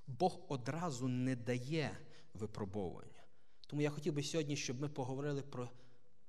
Бог 0.08 0.40
одразу 0.48 1.08
не 1.08 1.36
дає 1.36 1.98
випробовування. 2.34 3.24
Тому 3.68 3.82
я 3.82 3.90
хотів 3.90 4.14
би 4.14 4.24
сьогодні, 4.24 4.56
щоб 4.56 4.82
ми 4.82 4.90
поговорили 4.90 5.42
про 5.42 5.70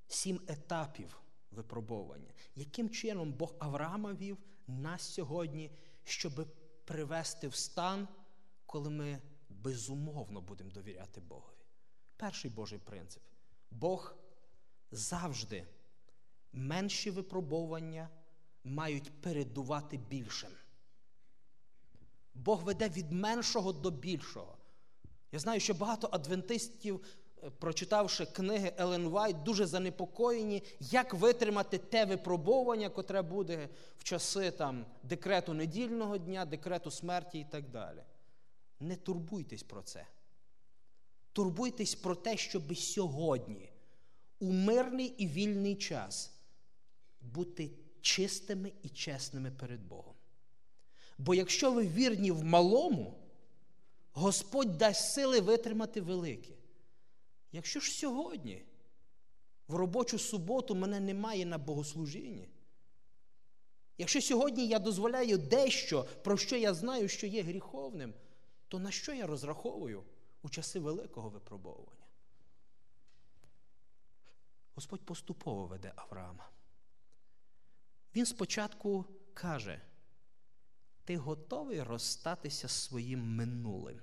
сім 0.08 0.40
етапів 0.46 1.23
випробовування. 1.54 2.32
Яким 2.56 2.90
чином 2.90 3.32
Бог 3.32 3.54
Авраама 3.58 4.14
вів 4.14 4.38
нас 4.66 5.02
сьогодні, 5.02 5.70
щоб 6.04 6.48
привести 6.84 7.48
в 7.48 7.54
стан, 7.54 8.08
коли 8.66 8.90
ми 8.90 9.22
безумовно 9.48 10.40
будемо 10.40 10.70
довіряти 10.70 11.20
Богові? 11.20 11.64
Перший 12.16 12.50
Божий 12.50 12.78
принцип. 12.78 13.22
Бог 13.70 14.16
завжди 14.90 15.66
менші 16.52 17.10
випробовування 17.10 18.08
мають 18.64 19.12
передувати 19.20 19.96
більшим. 19.96 20.50
Бог 22.34 22.62
веде 22.62 22.88
від 22.88 23.12
меншого 23.12 23.72
до 23.72 23.90
більшого. 23.90 24.56
Я 25.32 25.38
знаю, 25.38 25.60
що 25.60 25.74
багато 25.74 26.08
адвентистів, 26.12 27.04
прочитавши 27.50 28.26
книги 28.26 28.72
Елен 28.76 29.08
Вайт, 29.08 29.42
дуже 29.42 29.66
занепокоєні, 29.66 30.62
як 30.80 31.14
витримати 31.14 31.78
те 31.78 32.04
випробування, 32.04 32.88
котре 32.88 33.22
буде 33.22 33.68
в 33.98 34.04
часи 34.04 34.50
там, 34.50 34.86
декрету 35.02 35.54
недільного 35.54 36.18
дня, 36.18 36.44
декрету 36.44 36.90
смерті 36.90 37.38
і 37.38 37.44
так 37.44 37.70
далі. 37.70 38.02
Не 38.80 38.96
турбуйтесь 38.96 39.62
про 39.62 39.82
це. 39.82 40.06
Турбуйтесь 41.32 41.94
про 41.94 42.14
те, 42.14 42.36
щоб 42.36 42.76
сьогодні, 42.76 43.72
у 44.38 44.52
мирний 44.52 45.06
і 45.06 45.26
вільний 45.26 45.76
час, 45.76 46.32
бути 47.20 47.70
чистими 48.00 48.72
і 48.82 48.88
чесними 48.88 49.50
перед 49.50 49.82
Богом. 49.82 50.14
Бо 51.18 51.34
якщо 51.34 51.72
ви 51.72 51.86
вірні 51.86 52.30
в 52.30 52.44
малому, 52.44 53.18
Господь 54.12 54.78
дасть 54.78 55.12
сили 55.12 55.40
витримати 55.40 56.00
велике. 56.00 56.54
Якщо 57.54 57.80
ж 57.80 57.90
сьогодні, 57.90 58.64
в 59.68 59.74
робочу 59.74 60.18
суботу, 60.18 60.74
мене 60.74 61.00
немає 61.00 61.46
на 61.46 61.58
богослужінні, 61.58 62.48
якщо 63.98 64.22
сьогодні 64.22 64.66
я 64.66 64.78
дозволяю 64.78 65.38
дещо, 65.38 66.06
про 66.24 66.36
що 66.36 66.56
я 66.56 66.74
знаю, 66.74 67.08
що 67.08 67.26
є 67.26 67.42
гріховним, 67.42 68.14
то 68.68 68.78
на 68.78 68.90
що 68.90 69.12
я 69.12 69.26
розраховую 69.26 70.04
у 70.42 70.48
часи 70.48 70.80
великого 70.80 71.28
випробовування? 71.28 72.06
Господь 74.74 75.04
поступово 75.04 75.66
веде 75.66 75.92
Авраама. 75.96 76.50
Він 78.14 78.26
спочатку 78.26 79.04
каже, 79.34 79.80
ти 81.04 81.16
готовий 81.16 81.82
розстатися 81.82 82.68
з 82.68 82.72
своїм 82.72 83.36
минулим. 83.36 84.00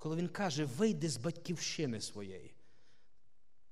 Коли 0.00 0.16
він 0.16 0.28
каже, 0.28 0.64
вийди 0.64 1.08
з 1.08 1.16
батьківщини 1.16 2.00
своєї. 2.00 2.54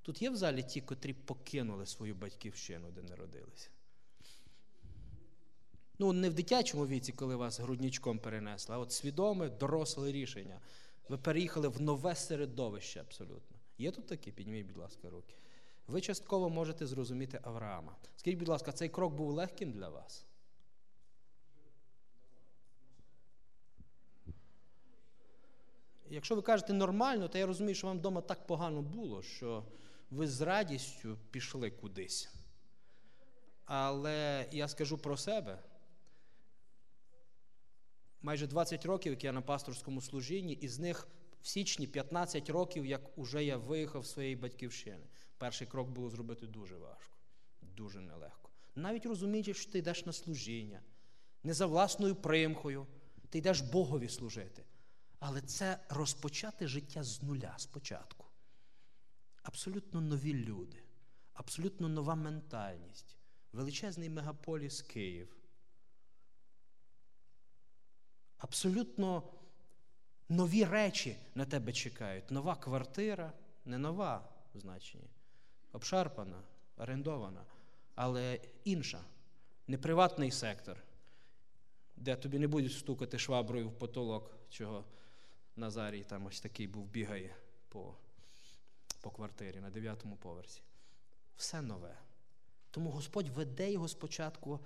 Тут 0.02 0.22
є 0.22 0.30
в 0.30 0.36
залі 0.36 0.62
ті, 0.62 0.80
котрі 0.80 1.12
покинули 1.12 1.86
свою 1.86 2.14
батьківщину, 2.14 2.90
де 2.90 3.02
народилися. 3.02 3.68
Ну, 5.98 6.12
не 6.12 6.30
в 6.30 6.34
дитячому 6.34 6.86
віці, 6.86 7.12
коли 7.12 7.36
вас 7.36 7.60
грудничком 7.60 8.18
перенесли, 8.18 8.74
а 8.74 8.78
от 8.78 8.92
свідоме, 8.92 9.48
доросле 9.48 10.12
рішення. 10.12 10.60
Ви 11.08 11.18
переїхали 11.18 11.68
в 11.68 11.80
нове 11.80 12.14
середовище 12.14 13.00
абсолютно. 13.00 13.56
Є 13.78 13.90
тут 13.90 14.06
такі? 14.06 14.32
Підніміть, 14.32 14.66
будь 14.66 14.76
ласка, 14.76 15.10
руки. 15.10 15.34
Ви 15.86 16.00
частково 16.00 16.50
можете 16.50 16.86
зрозуміти 16.86 17.40
Авраама. 17.42 17.96
Скажіть, 18.16 18.38
будь 18.38 18.48
ласка, 18.48 18.72
цей 18.72 18.88
крок 18.88 19.14
був 19.14 19.30
легким 19.30 19.72
для 19.72 19.88
вас? 19.88 20.26
Якщо 26.10 26.36
ви 26.36 26.42
кажете 26.42 26.72
нормально, 26.72 27.28
то 27.28 27.38
я 27.38 27.46
розумію, 27.46 27.74
що 27.74 27.86
вам 27.86 27.98
вдома 27.98 28.20
так 28.20 28.46
погано 28.46 28.82
було, 28.82 29.22
що 29.22 29.64
ви 30.10 30.28
з 30.28 30.40
радістю 30.40 31.18
пішли 31.30 31.70
кудись. 31.70 32.30
Але 33.64 34.48
я 34.52 34.68
скажу 34.68 34.98
про 34.98 35.16
себе. 35.16 35.58
Майже 38.22 38.46
20 38.46 38.86
років, 38.86 39.12
як 39.12 39.24
я 39.24 39.32
на 39.32 39.42
пасторському 39.42 40.00
служінні, 40.00 40.52
із 40.52 40.78
них 40.78 41.08
в 41.42 41.48
січні 41.48 41.86
15 41.86 42.50
років, 42.50 42.86
як 42.86 43.18
уже 43.18 43.44
я 43.44 43.56
виїхав 43.56 44.06
з 44.06 44.10
своєї 44.10 44.36
батьківщини. 44.36 45.06
Перший 45.38 45.66
крок 45.66 45.88
було 45.88 46.10
зробити 46.10 46.46
дуже 46.46 46.76
важко, 46.76 47.16
дуже 47.62 48.00
нелегко. 48.00 48.50
Навіть 48.74 49.06
розуміючи, 49.06 49.54
що 49.54 49.72
ти 49.72 49.78
йдеш 49.78 50.06
на 50.06 50.12
служіння, 50.12 50.80
не 51.42 51.54
за 51.54 51.66
власною 51.66 52.14
примхою, 52.14 52.86
ти 53.28 53.38
йдеш 53.38 53.60
Богові 53.60 54.08
служити. 54.08 54.64
Але 55.18 55.40
це 55.40 55.78
розпочати 55.88 56.68
життя 56.68 57.04
з 57.04 57.22
нуля 57.22 57.54
спочатку. 57.56 58.26
Абсолютно 59.42 60.00
нові 60.00 60.34
люди, 60.34 60.82
абсолютно 61.32 61.88
нова 61.88 62.14
ментальність, 62.14 63.16
величезний 63.52 64.08
мегаполіс 64.08 64.82
Київ. 64.82 65.36
Абсолютно 68.38 69.22
нові 70.28 70.64
речі 70.64 71.16
на 71.34 71.44
тебе 71.44 71.72
чекають. 71.72 72.30
Нова 72.30 72.56
квартира, 72.56 73.32
не 73.64 73.78
нова 73.78 74.28
в 74.54 74.58
значенні, 74.58 75.10
обшарпана, 75.72 76.42
орендована, 76.76 77.44
але 77.94 78.40
інша, 78.64 79.00
не 79.66 79.78
приватний 79.78 80.30
сектор, 80.30 80.82
де 81.96 82.16
тобі 82.16 82.38
не 82.38 82.46
будуть 82.46 82.72
стукати 82.72 83.18
шваброю 83.18 83.68
в 83.68 83.78
потолок, 83.78 84.34
чого 84.50 84.84
Назарій 85.58 86.04
там 86.04 86.26
ось 86.26 86.40
такий 86.40 86.66
був, 86.66 86.86
бігає 86.86 87.36
по, 87.68 87.94
по 89.00 89.10
квартирі 89.10 89.60
на 89.60 89.70
дев'ятому 89.70 90.16
поверсі. 90.16 90.60
Все 91.36 91.62
нове. 91.62 91.98
Тому 92.70 92.90
Господь 92.90 93.28
веде 93.28 93.72
його 93.72 93.88
спочатку 93.88 94.60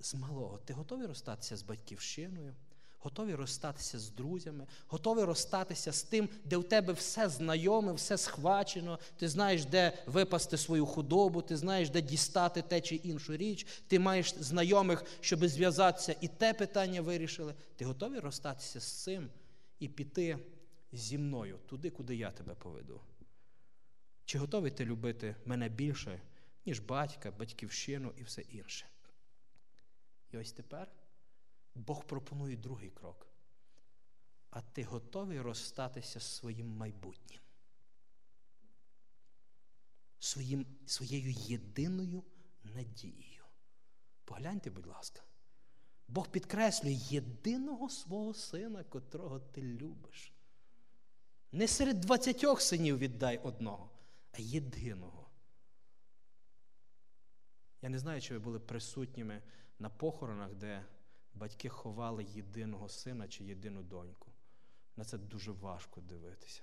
з 0.00 0.14
малого. 0.14 0.58
Ти 0.58 0.72
готовий 0.72 1.06
розстатися 1.06 1.56
з 1.56 1.62
батьківщиною? 1.62 2.54
Готові 2.98 3.34
розстатися 3.34 3.98
з 3.98 4.10
друзями, 4.10 4.66
готові 4.86 5.24
розстатися 5.24 5.92
з 5.92 6.02
тим, 6.02 6.28
де 6.44 6.56
в 6.56 6.64
тебе 6.64 6.92
все 6.92 7.28
знайоме, 7.28 7.92
все 7.92 8.18
схвачено, 8.18 8.98
ти 9.16 9.28
знаєш, 9.28 9.64
де 9.64 9.98
випасти 10.06 10.58
свою 10.58 10.86
худобу, 10.86 11.42
ти 11.42 11.56
знаєш, 11.56 11.90
де 11.90 12.00
дістати 12.00 12.62
те 12.62 12.80
чи 12.80 12.94
іншу 12.94 13.36
річ, 13.36 13.66
ти 13.86 13.98
маєш 13.98 14.34
знайомих, 14.34 15.04
щоб 15.20 15.46
зв'язатися, 15.46 16.16
і 16.20 16.28
те 16.28 16.54
питання 16.54 17.00
вирішили. 17.00 17.54
Ти 17.76 17.84
готовий 17.84 18.20
розстатися 18.20 18.80
з 18.80 19.02
цим 19.02 19.30
і 19.78 19.88
піти 19.88 20.38
зі 20.92 21.18
мною 21.18 21.58
туди, 21.58 21.90
куди 21.90 22.16
я 22.16 22.30
тебе 22.30 22.54
поведу? 22.54 23.00
Чи 24.24 24.38
готовий 24.38 24.70
ти 24.70 24.84
любити 24.84 25.36
мене 25.44 25.68
більше, 25.68 26.20
ніж 26.66 26.80
батька, 26.80 27.30
батьківщину 27.30 28.12
і 28.16 28.22
все 28.22 28.42
інше? 28.42 28.86
І 30.30 30.38
ось 30.38 30.52
тепер. 30.52 30.92
Бог 31.74 32.06
пропонує 32.06 32.56
другий 32.56 32.90
крок. 32.90 33.26
а 34.50 34.62
ти 34.62 34.84
готовий 34.84 35.40
розстатися 35.40 36.20
з 36.20 36.36
своїм 36.36 36.68
майбутнім, 36.76 37.40
своїм, 40.18 40.66
своєю 40.86 41.30
єдиною 41.30 42.24
надією. 42.64 43.44
Погляньте, 44.24 44.70
будь 44.70 44.86
ласка, 44.86 45.22
Бог 46.08 46.28
підкреслює 46.28 46.92
єдиного 46.92 47.88
свого 47.88 48.34
сина, 48.34 48.84
котрого 48.84 49.40
ти 49.40 49.62
любиш. 49.62 50.32
Не 51.52 51.68
серед 51.68 52.00
двадцятьох 52.00 52.60
синів 52.60 52.98
віддай 52.98 53.38
одного, 53.38 53.90
а 54.32 54.36
єдиного. 54.38 55.30
Я 57.82 57.88
не 57.88 57.98
знаю, 57.98 58.20
чи 58.20 58.34
ви 58.34 58.40
були 58.40 58.60
присутніми 58.60 59.42
на 59.78 59.90
похоронах, 59.90 60.54
де 60.54 60.84
батьки 61.34 61.68
ховали 61.68 62.24
єдиного 62.24 62.88
сина 62.88 63.28
чи 63.28 63.44
єдину 63.44 63.82
доньку. 63.82 64.32
На 64.96 65.04
це 65.04 65.18
дуже 65.18 65.52
важко 65.52 66.00
дивитися. 66.00 66.62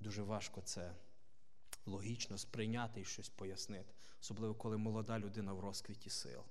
Дуже 0.00 0.22
важко 0.22 0.60
це 0.60 0.94
логічно 1.86 2.38
сприйняти 2.38 3.00
і 3.00 3.04
щось 3.04 3.28
пояснити, 3.28 3.94
особливо 4.20 4.54
коли 4.54 4.76
молода 4.76 5.18
людина 5.18 5.52
в 5.52 5.60
розквіті 5.60 6.10
сил. 6.10 6.42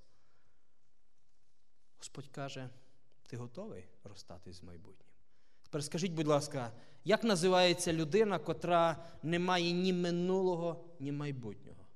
Господь 2.04 2.28
каже, 2.28 2.70
ти 3.26 3.36
готовий 3.36 3.84
розстатись 4.04 4.56
з 4.56 4.62
майбутнім? 4.62 5.08
Тепер 5.62 5.84
скажіть, 5.84 6.12
будь 6.12 6.26
ласка, 6.26 6.72
як 7.04 7.24
називається 7.24 7.92
людина, 7.92 8.38
котра 8.38 9.04
не 9.22 9.38
має 9.38 9.72
ні 9.72 9.92
минулого, 9.92 10.84
ні 11.00 11.12
майбутнього? 11.12 11.86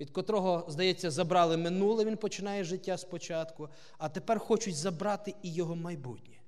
Від 0.00 0.10
котрого, 0.10 0.64
здається, 0.68 1.10
забрали 1.10 1.56
минуле, 1.56 2.04
він 2.04 2.16
починає 2.16 2.64
життя 2.64 2.98
спочатку, 2.98 3.68
а 3.98 4.08
тепер 4.08 4.38
хочуть 4.38 4.76
забрати 4.76 5.34
і 5.42 5.54
його 5.54 5.76
майбутнє. 5.76 6.40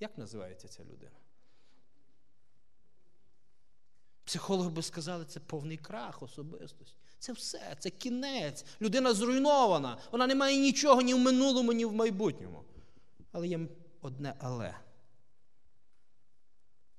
Як 0.00 0.18
називається 0.18 0.68
ця 0.68 0.84
людина? 0.84 1.16
Психологи 4.24 4.70
би 4.70 4.82
сказали, 4.82 5.24
це 5.24 5.40
повний 5.40 5.76
крах 5.76 6.22
особистості. 6.22 7.07
Це 7.18 7.32
все, 7.32 7.76
це 7.78 7.90
кінець. 7.90 8.64
Людина 8.80 9.14
зруйнована. 9.14 9.98
Вона 10.12 10.26
не 10.26 10.34
має 10.34 10.58
нічого 10.58 11.02
ні 11.02 11.14
в 11.14 11.18
минулому, 11.18 11.72
ні 11.72 11.84
в 11.84 11.92
майбутньому. 11.92 12.64
Але 13.32 13.48
є 13.48 13.60
одне 14.00 14.34
але. 14.38 14.78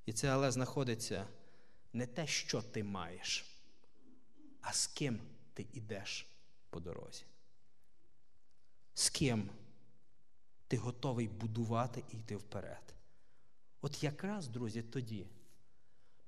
І 0.06 0.14
це 0.14 0.30
але 0.30 0.52
знаходиться 0.52 1.28
не 1.94 2.08
те, 2.08 2.28
що 2.28 2.62
ти 2.62 2.84
маєш, 2.84 3.46
а 4.62 4.74
з 4.74 4.88
ким 4.88 5.20
ти 5.54 5.68
йдеш 5.74 6.28
по 6.70 6.80
дорозі. 6.80 7.24
З 8.94 9.10
ким 9.10 9.50
ти 10.68 10.78
готовий 10.78 11.28
будувати 11.28 12.04
і 12.12 12.18
йти 12.18 12.36
вперед. 12.36 12.96
От 13.82 14.04
якраз, 14.04 14.48
друзі, 14.48 14.82
тоді, 14.82 15.28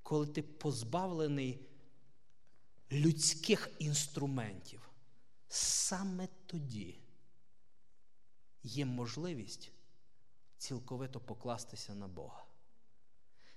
коли 0.04 0.28
ти 0.28 0.42
позбавлений 0.42 1.60
людських 2.92 3.70
інструментів, 3.80 4.90
саме 5.48 6.28
тоді 6.46 7.00
є 8.64 8.86
можливість 8.86 9.72
цілковито 10.58 11.20
покластися 11.20 11.96
на 11.96 12.08
Бога. 12.08 12.46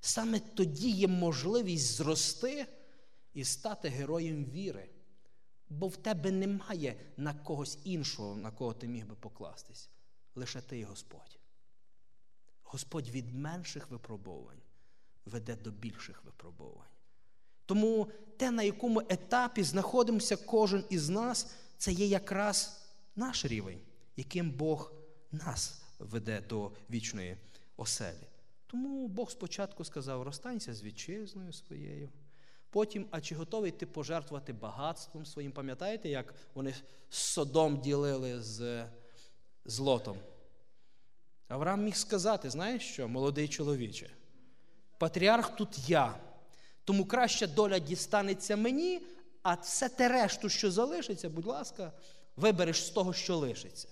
Саме 0.01 0.41
тоді 0.41 0.91
є 0.91 1.09
можливість 1.09 1.87
зрости 1.87 2.67
і 3.35 3.45
стати 3.45 3.89
героєм 3.89 4.45
віри. 4.45 4.91
Бо 5.69 5.89
в 5.89 5.97
тебе 5.97 6.31
немає 6.31 7.13
на 7.17 7.35
когось 7.35 7.79
іншого, 7.85 8.37
на 8.37 8.51
кого 8.51 8.75
ти 8.75 8.89
міг 8.89 9.07
би 9.07 9.15
покластись. 9.15 9.91
Лише 10.35 10.61
ти 10.61 10.79
і 10.79 10.85
Господь. 10.85 11.39
Господь 12.63 13.09
від 13.09 13.35
менших 13.35 13.91
випробувань 13.91 14.63
веде 15.25 15.57
до 15.57 15.71
більших 15.71 16.25
випробувань. 16.25 16.94
Тому 17.67 18.09
те, 18.37 18.51
на 18.51 18.63
якому 18.63 19.03
етапі 19.09 19.63
знаходимося 19.63 20.37
кожен 20.37 20.85
із 20.91 21.09
нас, 21.09 21.55
це 21.79 21.93
є 21.93 22.07
якраз 22.07 22.85
наш 23.17 23.45
рівень, 23.45 23.81
яким 24.17 24.51
Бог 24.51 24.93
нас 25.33 25.83
веде 25.99 26.43
до 26.49 26.73
вічної 26.91 27.37
оселі. 27.77 28.29
Тому 28.67 29.09
Бог 29.09 29.31
спочатку 29.31 29.85
сказав: 29.85 30.23
розстанься 30.23 30.75
з 30.75 30.83
вітчизною 30.83 31.53
своєю. 31.53 32.09
Потім, 32.71 33.07
а 33.11 33.21
чи 33.21 33.35
готовий 33.35 33.71
ти 33.71 33.87
пожертвувати 33.87 34.53
багатством 34.53 35.27
своїм? 35.27 35.53
Пам'ятаєте, 35.53 36.09
як 36.09 36.35
вони 36.55 36.75
содом 37.11 37.81
ділили 37.81 38.43
з 38.43 38.87
злотом? 39.65 40.19
Авраам 41.49 41.85
міг 41.85 41.97
сказати: 41.97 42.51
знаєш 42.51 42.83
що, 42.83 43.09
молодий 43.09 43.49
чоловіче? 43.49 44.11
Патріарх 44.99 45.57
тут 45.57 45.89
я. 45.89 46.21
Тому 46.85 47.05
краща 47.05 47.47
доля 47.47 47.79
дістанеться 47.79 48.57
мені, 48.57 49.03
а 49.43 49.55
все 49.55 49.89
те 49.89 50.09
решту, 50.09 50.49
що 50.49 50.71
залишиться, 50.71 51.29
будь 51.29 51.47
ласка, 51.47 51.93
вибереш 52.37 52.87
з 52.87 52.91
того, 52.91 53.13
що 53.13 53.37
лишиться. 53.37 53.89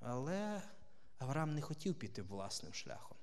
Але 0.00 0.62
Авраам 1.18 1.54
не 1.54 1.60
хотів 1.60 1.94
піти 1.94 2.22
власним 2.22 2.74
шляхом. 2.74 3.16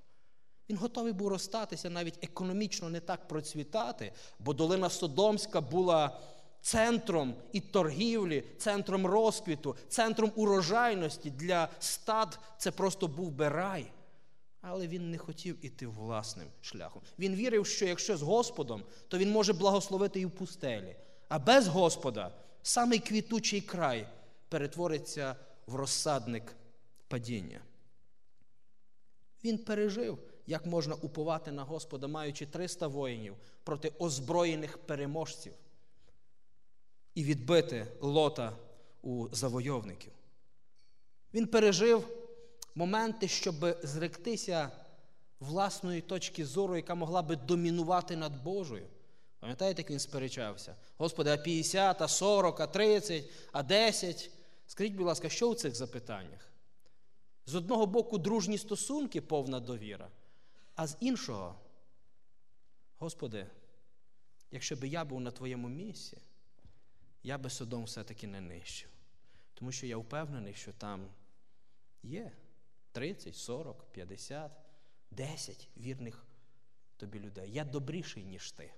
Він 0.68 0.76
готовий 0.76 1.12
був 1.12 1.28
розстатися, 1.28 1.90
навіть 1.90 2.24
економічно 2.24 2.88
не 2.88 3.00
так 3.00 3.28
процвітати, 3.28 4.12
бо 4.38 4.54
долина 4.54 4.90
Содомська 4.90 5.60
була 5.60 6.20
центром 6.60 7.34
і 7.52 7.60
торгівлі, 7.60 8.44
центром 8.58 9.06
розквіту, 9.06 9.76
центром 9.88 10.32
урожайності 10.36 11.30
для 11.30 11.68
стад 11.78 12.38
це 12.58 12.70
просто 12.70 13.08
був 13.08 13.30
би 13.30 13.48
рай. 13.48 13.92
Але 14.62 14.86
він 14.86 15.10
не 15.10 15.18
хотів 15.18 15.64
іти 15.64 15.86
власним 15.86 16.48
шляхом. 16.60 17.02
Він 17.18 17.34
вірив, 17.34 17.66
що 17.66 17.86
якщо 17.86 18.16
з 18.16 18.22
Господом, 18.22 18.82
то 19.08 19.18
він 19.18 19.30
може 19.30 19.52
благословити 19.52 20.20
і 20.20 20.26
в 20.26 20.30
пустелі. 20.30 20.96
А 21.28 21.38
без 21.38 21.66
Господа 21.66 22.34
самий 22.62 22.98
квітучий 22.98 23.60
край 23.60 24.08
перетвориться 24.48 25.36
в 25.66 25.74
розсадник 25.74 26.56
падіння. 27.08 27.60
Він 29.44 29.58
пережив, 29.58 30.18
як 30.46 30.66
можна 30.66 30.94
уповати 30.94 31.52
на 31.52 31.64
Господа, 31.64 32.06
маючи 32.06 32.46
300 32.46 32.86
воїнів 32.86 33.36
проти 33.64 33.92
озброєних 33.98 34.78
переможців 34.78 35.52
і 37.14 37.24
відбити 37.24 37.86
лота 38.00 38.56
у 39.02 39.28
завойовників. 39.32 40.12
Він 41.34 41.46
пережив 41.46 42.21
моменти, 42.74 43.28
щоб 43.28 43.54
зректися 43.82 44.70
власної 45.40 46.00
точки 46.00 46.46
зору, 46.46 46.76
яка 46.76 46.94
могла 46.94 47.22
би 47.22 47.36
домінувати 47.36 48.16
над 48.16 48.42
Божою. 48.42 48.86
Пам'ятаєте, 49.40 49.82
як 49.82 49.90
він 49.90 49.98
сперечався? 49.98 50.76
Господи, 50.98 51.30
а 51.30 51.36
50, 51.36 52.02
а 52.02 52.08
40, 52.08 52.60
а 52.60 52.66
30, 52.66 53.30
а 53.52 53.62
10. 53.62 54.30
Скажіть, 54.66 54.94
будь 54.94 55.06
ласка, 55.06 55.28
що 55.28 55.50
у 55.50 55.54
цих 55.54 55.74
запитаннях? 55.74 56.52
З 57.46 57.54
одного 57.54 57.86
боку, 57.86 58.18
дружні 58.18 58.58
стосунки, 58.58 59.20
повна 59.20 59.60
довіра, 59.60 60.08
а 60.74 60.86
з 60.86 60.96
іншого, 61.00 61.54
Господи, 62.98 63.46
якщо 64.50 64.76
би 64.76 64.88
я 64.88 65.04
був 65.04 65.20
на 65.20 65.30
Твоєму 65.30 65.68
місці, 65.68 66.18
я 67.22 67.38
би 67.38 67.50
Содом 67.50 67.84
все-таки 67.84 68.26
не 68.26 68.40
нищив. 68.40 68.88
Тому 69.54 69.72
що 69.72 69.86
я 69.86 69.96
впевнений, 69.96 70.54
що 70.54 70.72
там 70.72 71.08
є 72.02 72.32
30, 72.92 73.36
40, 73.36 73.84
50, 73.92 74.50
10 75.10 75.68
вірних 75.76 76.26
тобі 76.96 77.20
людей. 77.20 77.52
Я 77.52 77.64
добріший, 77.64 78.24
ніж 78.24 78.52
ти. 78.52 78.72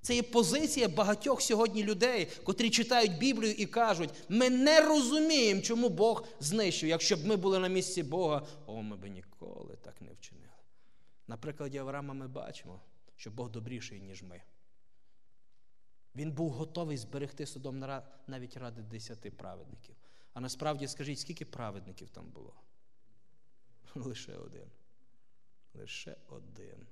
Це 0.00 0.14
є 0.14 0.22
позиція 0.22 0.88
багатьох 0.88 1.42
сьогодні 1.42 1.84
людей, 1.84 2.28
котрі 2.44 2.70
читають 2.70 3.18
Біблію 3.18 3.52
і 3.52 3.66
кажуть, 3.66 4.10
ми 4.28 4.50
не 4.50 4.80
розуміємо, 4.80 5.60
чому 5.60 5.88
Бог 5.88 6.26
знищив. 6.40 6.88
Якщо 6.88 7.16
б 7.16 7.26
ми 7.26 7.36
були 7.36 7.58
на 7.58 7.68
місці 7.68 8.02
Бога, 8.02 8.46
о, 8.66 8.82
ми 8.82 8.96
б 8.96 9.06
ніколи 9.06 9.76
так 9.82 10.00
не 10.02 10.12
вчинили. 10.12 10.48
На 11.26 11.36
прикладі 11.36 11.78
Авраама 11.78 12.14
ми 12.14 12.28
бачимо, 12.28 12.80
що 13.16 13.30
Бог 13.30 13.50
добріший, 13.50 14.00
ніж 14.00 14.22
ми. 14.22 14.42
Він 16.14 16.32
був 16.32 16.50
готовий 16.50 16.96
зберегти 16.96 17.46
судом 17.46 17.78
навіть 18.26 18.56
ради 18.56 18.82
десяти 18.82 19.30
праведників. 19.30 19.96
А 20.32 20.40
насправді 20.40 20.88
скажіть, 20.88 21.18
скільки 21.18 21.44
праведників 21.44 22.08
там 22.10 22.30
було? 22.30 22.54
Лише 23.94 24.36
один. 24.36 24.70
Лише 25.74 26.16
один. 26.28 26.86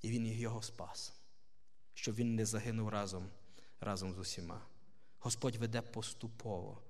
І 0.00 0.10
він 0.10 0.26
його 0.26 0.62
спас, 0.62 1.14
щоб 1.94 2.14
він 2.14 2.34
не 2.34 2.46
загинув 2.46 2.88
разом, 2.88 3.30
разом 3.80 4.14
з 4.14 4.18
усіма. 4.18 4.66
Господь 5.18 5.56
веде 5.56 5.82
поступово. 5.82 6.82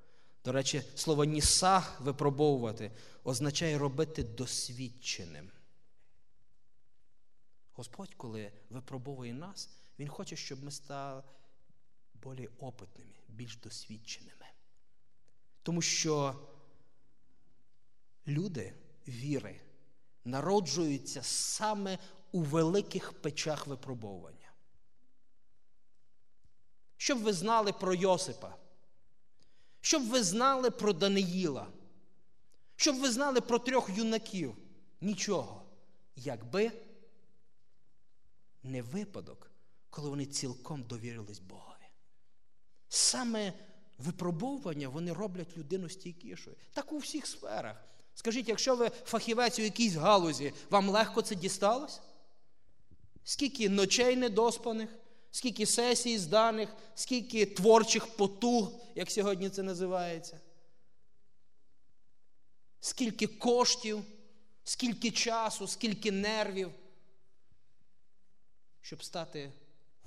До 0.45 0.53
речі, 0.53 0.83
слово 0.95 1.25
нісах 1.25 2.01
випробовувати 2.01 2.93
означає 3.25 3.79
робити 3.79 4.23
досвідченим. 4.25 5.51
Господь, 7.73 8.15
коли 8.15 8.53
випробовує 8.71 9.35
нас, 9.35 9.71
Він 9.99 10.09
хоче, 10.09 10.37
щоб 10.37 10.65
ми 10.65 10.71
стали 10.71 11.23
більш 12.15 12.51
опитними, 12.59 13.15
більш 13.29 13.57
досвідченими. 13.57 14.47
Тому 15.63 15.83
що 15.83 16.35
Люди 18.29 18.75
віри 19.09 19.61
народжуються 20.25 21.23
саме 21.23 21.99
у 22.33 22.43
великих 22.43 23.13
печах 23.13 23.67
випробовування. 23.67 24.53
Щоб 26.97 27.19
ви 27.19 27.33
знали 27.33 27.73
про 27.73 27.95
Йосипа, 27.95 28.57
щоб 29.81 30.09
ви 30.09 30.23
знали 30.23 30.71
про 30.71 30.93
Даниїла, 30.93 31.69
щоб 32.77 32.97
ви 32.97 33.11
знали 33.11 33.41
про 33.41 33.59
трьох 33.59 33.91
юнаків. 33.91 34.57
Нічого, 35.01 35.63
якби 36.17 36.73
не 38.63 38.83
випадок, 38.83 39.51
коли 39.91 40.09
вони 40.09 40.27
цілком 40.27 40.83
довірились 40.83 41.39
Богові. 41.39 41.89
Саме 42.89 43.53
випробовування 43.99 44.89
вони 44.89 45.13
роблять 45.13 45.57
людину 45.57 45.89
стійкішою. 45.89 46.57
Так 46.73 46.93
у 46.93 46.99
всіх 46.99 47.27
сферах. 47.27 47.85
Скажіть, 48.15 48.49
якщо 48.49 48.77
ви 48.77 48.91
фахівець 49.05 49.59
у 49.59 49.63
якійсь 49.63 49.95
галузі, 49.95 50.53
вам 50.71 50.89
легко 50.89 51.23
це 51.23 51.35
дісталось? 51.35 52.01
Скільки 53.25 53.69
ночей 53.69 54.17
недоспаних, 54.17 54.91
скільки 55.31 55.67
сесій 55.67 56.19
зданих, 56.19 56.77
скільки 56.95 57.47
творчих 57.47 58.07
потуг, 58.07 58.73
як 58.95 59.11
сьогодні 59.11 59.51
це 59.51 59.63
називається? 59.63 60.41
Скільки 62.81 63.27
коштів, 63.27 64.05
скільки 64.65 65.11
часу, 65.11 65.67
скільки 65.67 66.13
нервів, 66.13 66.73
щоб 68.81 69.05
стати 69.05 69.53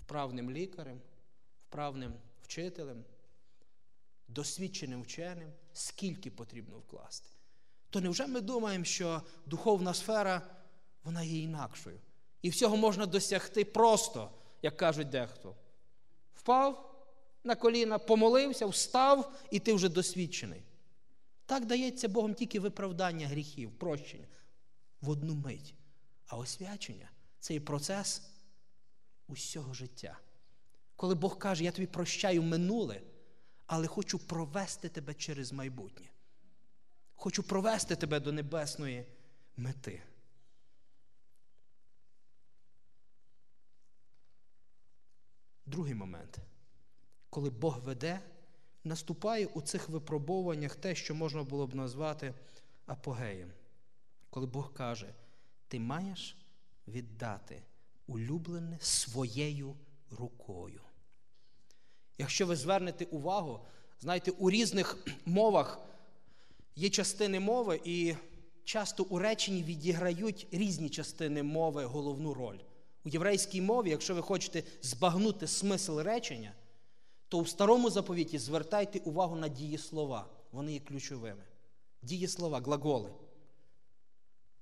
вправним 0.01 0.51
лікарем, 0.51 1.01
вправним 1.69 2.13
вчителем, 2.43 3.03
досвідченим 4.27 5.01
вченим, 5.01 5.51
скільки 5.73 6.31
потрібно 6.31 6.77
вкласти. 6.77 7.36
То 7.89 8.01
невже 8.01 8.27
ми 8.27 8.41
думаємо, 8.41 8.85
що 8.85 9.21
духовна 9.45 9.93
сфера 9.93 10.41
вона 11.03 11.23
є 11.23 11.41
інакшою? 11.41 11.99
І 12.41 12.49
всього 12.49 12.77
можна 12.77 13.05
досягти 13.05 13.65
просто, 13.65 14.31
як 14.61 14.77
кажуть 14.77 15.09
дехто. 15.09 15.55
Впав 16.33 16.95
на 17.43 17.55
коліна, 17.55 17.99
помолився, 17.99 18.65
встав, 18.65 19.33
і 19.51 19.59
ти 19.59 19.73
вже 19.73 19.89
досвідчений. 19.89 20.63
Так 21.45 21.65
дається 21.65 22.07
Богом 22.07 22.33
тільки 22.33 22.59
виправдання 22.59 23.27
гріхів, 23.27 23.71
прощення 23.71 24.27
в 25.01 25.09
одну 25.09 25.35
мить. 25.35 25.75
А 26.27 26.37
освячення 26.37 27.09
це 27.39 27.55
і 27.55 27.59
процес 27.59 28.21
усього 29.27 29.73
життя. 29.73 30.19
Коли 30.95 31.15
Бог 31.15 31.37
каже, 31.37 31.63
я 31.63 31.71
тобі 31.71 31.87
прощаю 31.87 32.43
минуле, 32.43 33.01
але 33.65 33.87
хочу 33.87 34.19
провести 34.19 34.89
тебе 34.89 35.13
через 35.13 35.53
майбутнє. 35.53 36.07
Хочу 37.19 37.43
провести 37.43 37.95
тебе 37.95 38.19
до 38.19 38.31
небесної 38.31 39.05
мети. 39.57 40.03
Другий 45.65 45.93
момент. 45.93 46.37
Коли 47.29 47.49
Бог 47.49 47.79
веде, 47.79 48.19
наступає 48.83 49.45
у 49.45 49.61
цих 49.61 49.89
випробуваннях 49.89 50.75
те, 50.75 50.95
що 50.95 51.15
можна 51.15 51.43
було 51.43 51.67
б 51.67 51.75
назвати 51.75 52.33
апогеєм. 52.85 53.51
Коли 54.29 54.47
Бог 54.47 54.73
каже, 54.73 55.13
ти 55.67 55.79
маєш 55.79 56.37
віддати 56.87 57.63
улюблене 58.07 58.77
своєю 58.81 59.75
рукою. 60.11 60.81
Якщо 62.17 62.45
ви 62.45 62.55
звернете 62.55 63.05
увагу, 63.05 63.65
знаєте, 63.99 64.31
у 64.31 64.49
різних 64.49 64.97
мовах 65.25 65.86
є 66.77 66.89
частини 66.89 67.39
мови, 67.39 67.81
і 67.83 68.15
часто 68.63 69.03
у 69.03 69.19
реченні 69.19 69.63
відіграють 69.63 70.47
різні 70.51 70.89
частини 70.89 71.43
мови 71.43 71.85
головну 71.85 72.33
роль. 72.33 72.57
У 73.05 73.09
єврейській 73.09 73.61
мові, 73.61 73.89
якщо 73.89 74.15
ви 74.15 74.21
хочете 74.21 74.63
збагнути 74.81 75.47
смисл 75.47 75.99
речення, 75.99 76.53
то 77.27 77.39
в 77.39 77.49
старому 77.49 77.89
заповіті 77.89 78.37
звертайте 78.37 78.99
увагу 78.99 79.35
на 79.35 79.47
дієслова. 79.47 80.29
Вони 80.51 80.73
є 80.73 80.79
ключовими. 80.79 81.43
Дієслова, 82.01 82.59
глаголи. 82.59 83.11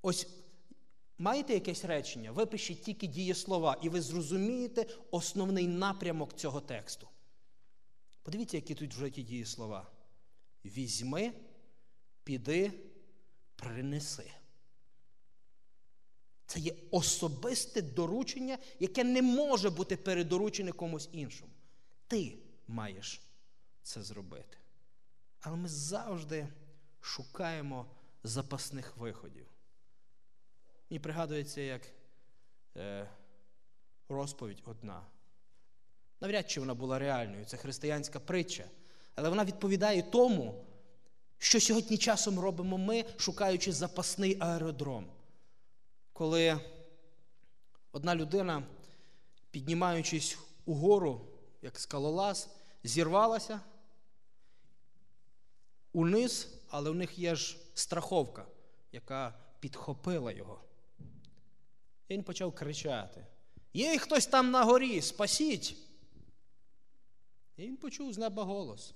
Ось 0.02 0.28
маєте 1.18 1.54
якесь 1.54 1.86
речення, 1.86 2.32
випишіть 2.32 2.82
тільки 2.82 3.08
дієслова, 3.08 3.78
і 3.82 3.90
ви 3.90 4.02
зрозумієте 4.02 4.86
основний 5.12 5.68
напрямок 5.68 6.34
цього 6.34 6.62
тексту. 6.62 7.08
Подивіться, 8.24 8.58
які 8.58 8.76
тут 8.76 8.94
вже 8.94 9.10
ті 9.10 9.24
дієслова. 9.24 9.88
Візьми, 10.66 11.34
піди, 12.26 12.74
принеси. 13.56 14.32
Це 16.46 16.60
є 16.60 16.76
особисте 16.92 17.82
доручення, 17.82 18.58
яке 18.80 19.04
не 19.04 19.22
може 19.22 19.70
бути 19.70 19.98
передоручене 19.98 20.72
комусь 20.72 21.10
іншому. 21.12 21.52
Ти 22.08 22.38
маєш 22.68 23.22
це 23.84 24.02
зробити. 24.02 24.58
Але 25.42 25.56
ми 25.56 25.68
завжди 25.68 26.48
шукаємо 27.02 27.86
запасних 28.24 28.98
виходів. 28.98 29.48
Мені 30.90 31.00
пригадується, 31.00 31.62
як 31.62 31.82
е, 32.78 33.10
розповідь 34.10 34.62
одна. 34.66 35.02
Навряд 36.22 36.52
чи 36.52 36.60
вона 36.60 36.74
була 36.74 37.00
реальною, 37.00 37.46
це 37.46 37.58
християнська 37.58 38.20
притча. 38.20 38.66
Але 39.16 39.30
вона 39.30 39.46
відповідає 39.46 40.02
тому, 40.02 40.66
що 41.38 41.60
сьогодні 41.60 41.98
часом 41.98 42.40
робимо 42.40 42.78
ми, 42.78 43.06
шукаючи 43.18 43.72
запасний 43.72 44.38
аеродром. 44.40 45.06
Коли 46.14 46.60
одна 47.92 48.16
людина, 48.16 48.64
піднімаючись 49.52 50.38
угору, 50.66 51.28
як 51.62 51.80
скалолаз, 51.80 52.50
зірвалася 52.84 53.62
униз, 55.94 56.48
але 56.70 56.90
у 56.90 56.94
них 56.94 57.20
є 57.20 57.36
ж 57.36 57.58
страховка, 57.74 58.46
яка 58.92 59.40
підхопила 59.60 60.32
його. 60.32 60.62
І 62.08 62.14
він 62.14 62.24
почав 62.24 62.56
кричати: 62.56 63.26
Є 63.74 63.98
хтось 63.98 64.28
там 64.28 64.52
на 64.52 64.64
горі, 64.64 65.02
спасіть! 65.02 65.78
І 67.58 67.62
він 67.62 67.78
почув 67.78 68.14
з 68.14 68.18
неба 68.18 68.44
голос. 68.44 68.94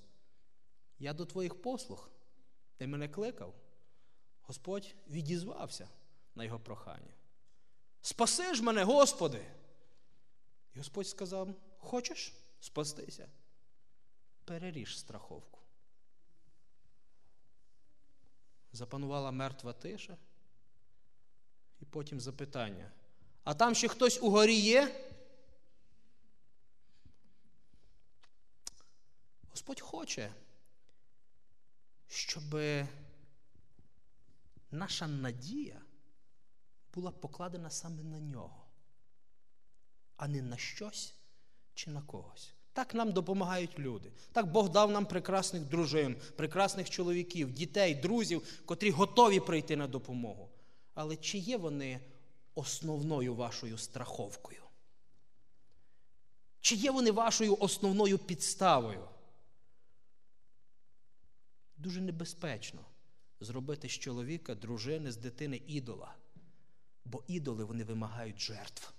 Я 0.98 1.12
до 1.12 1.26
твоїх 1.26 1.62
послуг. 1.62 2.10
Ти 2.80 2.86
мене 2.86 3.08
кликав. 3.08 3.54
Господь 4.42 4.94
відізвався 5.08 5.88
на 6.34 6.44
його 6.44 6.60
прохання. 6.60 7.14
Спаси 8.02 8.54
ж 8.54 8.62
мене, 8.62 8.84
Господи! 8.84 9.46
І 10.74 10.78
Господь 10.78 11.08
сказав: 11.08 11.54
Хочеш 11.78 12.32
спастися? 12.60 13.28
Переріж 14.44 14.98
страховку. 14.98 15.60
Запанувала 18.72 19.30
мертва 19.30 19.72
тиша. 19.72 20.16
І 21.80 21.84
потім 21.84 22.20
запитання. 22.20 22.90
А 23.44 23.54
там 23.54 23.74
ще 23.74 23.88
хтось 23.88 24.22
у 24.22 24.30
горі 24.30 24.56
є? 24.56 25.10
Господь 29.50 29.80
хоче, 29.80 30.32
щоб 32.10 32.56
наша 34.70 35.06
надія 35.06 35.80
була 36.94 37.10
покладена 37.10 37.70
саме 37.70 38.02
на 38.02 38.20
нього, 38.20 38.66
а 40.16 40.28
не 40.28 40.42
на 40.42 40.56
щось 40.56 41.14
чи 41.74 41.90
на 41.90 42.02
когось. 42.02 42.52
Так 42.72 42.94
нам 42.94 43.12
допомагають 43.12 43.78
люди. 43.78 44.12
Так 44.32 44.46
Бог 44.52 44.70
дав 44.70 44.90
нам 44.90 45.06
прекрасних 45.06 45.62
дружин, 45.62 46.16
прекрасних 46.36 46.90
чоловіків, 46.90 47.52
дітей, 47.52 47.94
друзів, 47.94 48.62
котрі 48.64 48.90
готові 48.90 49.40
прийти 49.40 49.76
на 49.76 49.86
допомогу. 49.86 50.48
Але 50.94 51.16
чи 51.16 51.38
є 51.38 51.56
вони 51.56 52.00
основною 52.54 53.34
вашою 53.34 53.78
страховкою? 53.78 54.62
Чи 56.60 56.74
є 56.74 56.90
вони 56.90 57.10
вашою 57.10 57.56
основною 57.60 58.18
підставою? 58.18 59.08
Дуже 61.80 62.00
небезпечно 62.00 62.84
зробити 63.40 63.88
з 63.88 63.92
чоловіка, 63.92 64.54
дружини, 64.54 65.12
з 65.12 65.16
дитини 65.16 65.62
ідола. 65.66 66.14
Бо 67.04 67.24
ідоли 67.26 67.64
вони 67.64 67.84
вимагають 67.84 68.40
жертв. 68.40 68.92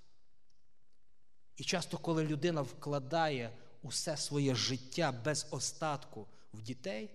І 1.57 1.63
часто, 1.63 1.97
коли 1.97 2.25
людина 2.25 2.61
вкладає 2.61 3.57
усе 3.81 4.17
своє 4.17 4.55
життя 4.55 5.11
без 5.11 5.47
остатку 5.51 6.27
в 6.53 6.61
дітей, 6.61 7.09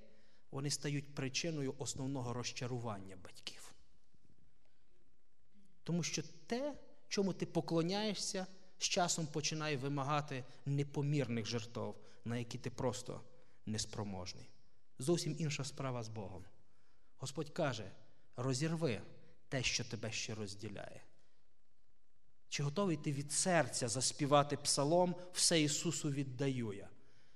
вони 0.50 0.70
стають 0.70 1.14
причиною 1.14 1.74
основного 1.78 2.32
розчарування 2.32 3.16
батьків. 3.24 3.74
Тому 5.82 6.02
що 6.02 6.22
те, 6.46 6.78
чому 7.08 7.32
ти 7.32 7.46
поклоняєшся, 7.46 8.46
з 8.78 8.84
часом 8.84 9.26
починає 9.26 9.76
вимагати 9.76 10.44
непомірних 10.66 11.46
жертв, 11.46 11.94
на 12.24 12.38
які 12.38 12.58
ти 12.58 12.70
просто 12.70 13.20
неспроможний. 13.66 14.50
Зовсім 14.98 15.36
інша 15.38 15.64
справа 15.64 16.02
з 16.02 16.08
Богом. 16.08 16.44
Господь 17.16 17.50
каже: 17.50 17.90
розірви 18.36 19.02
те, 19.48 19.62
що 19.62 19.84
тебе 19.84 20.12
ще 20.12 20.34
розділяє. 20.34 21.02
Чи 22.48 22.62
готовий 22.62 22.96
ти 22.96 23.12
від 23.12 23.32
серця 23.32 23.88
заспівати 23.88 24.56
псалом 24.56 25.14
все 25.32 25.62
Ісусу 25.62 26.10
віддаю 26.10 26.72
я? 26.72 26.88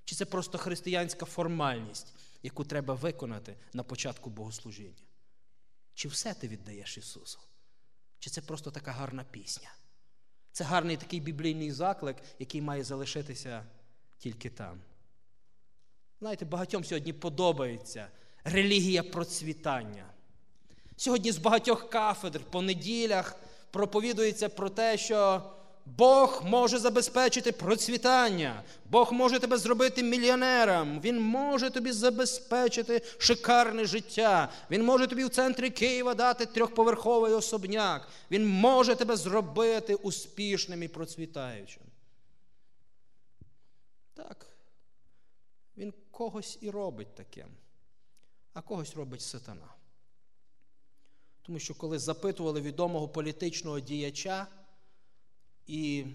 Чи 0.05 0.15
це 0.15 0.25
просто 0.25 0.59
християнська 0.59 1.27
формальність, 1.27 2.15
яку 2.43 2.65
треба 2.65 2.95
виконати 2.95 3.57
на 3.73 3.83
початку 3.83 4.31
богослужіння? 4.31 5.05
Чи 5.95 6.09
все 6.09 6.35
ти 6.35 6.49
віддаєш 6.49 6.99
Ісусу? 6.99 7.39
Чи 8.19 8.31
це 8.31 8.41
просто 8.41 8.71
така 8.71 8.93
гарна 8.93 9.25
пісня? 9.25 9.71
Це 10.53 10.65
гарний 10.65 10.97
такий 10.97 11.21
біблійний 11.21 11.73
заклик, 11.73 12.17
який 12.39 12.61
має 12.61 12.85
залишитися 12.85 13.67
тільки 14.19 14.51
там. 14.51 14.81
Знаєте, 16.21 16.45
багатьом 16.45 16.85
сьогодні 16.85 17.13
подобається 17.13 18.09
релігія 18.45 19.03
процвітання. 19.03 20.05
Сьогодні 20.97 21.33
з 21.33 21.39
багатьох 21.39 21.91
кафедр 21.91 22.41
по 22.51 22.63
неділях 22.63 23.37
проповідується 23.71 24.49
про 24.49 24.71
те, 24.71 24.99
що 24.99 25.43
Бог 25.87 26.43
може 26.45 26.79
забезпечити 26.79 27.53
процвітання, 27.53 28.63
Бог 28.91 29.13
може 29.13 29.39
тебе 29.39 29.57
зробити 29.57 30.03
мільйонером, 30.03 31.01
Він 31.01 31.21
може 31.21 31.71
тобі 31.71 31.93
забезпечити 31.93 33.03
шикарне 33.19 33.85
життя, 33.85 34.53
Він 34.71 34.85
може 34.85 35.07
тобі 35.07 35.25
в 35.25 35.31
центрі 35.31 35.71
Києва 35.71 36.15
дати 36.15 36.47
трьохповерховий 36.47 37.33
особняк, 37.33 38.09
Він 38.31 38.49
може 38.49 38.95
тебе 38.95 39.17
зробити 39.17 39.95
успішним 39.95 40.83
і 40.83 40.89
процвітаючим. 40.89 41.83
Так, 44.15 44.47
він 45.77 45.93
когось 46.21 46.59
і 46.61 46.71
робить 46.71 47.15
таким, 47.15 47.49
а 48.53 48.63
когось 48.63 48.97
робить 48.97 49.21
сатана. 49.21 49.75
Тому 51.43 51.59
що 51.59 51.75
коли 51.75 51.99
запитували 51.99 52.61
відомого 52.61 53.09
політичного 53.09 53.81
діяча 53.81 54.47
і 55.67 56.07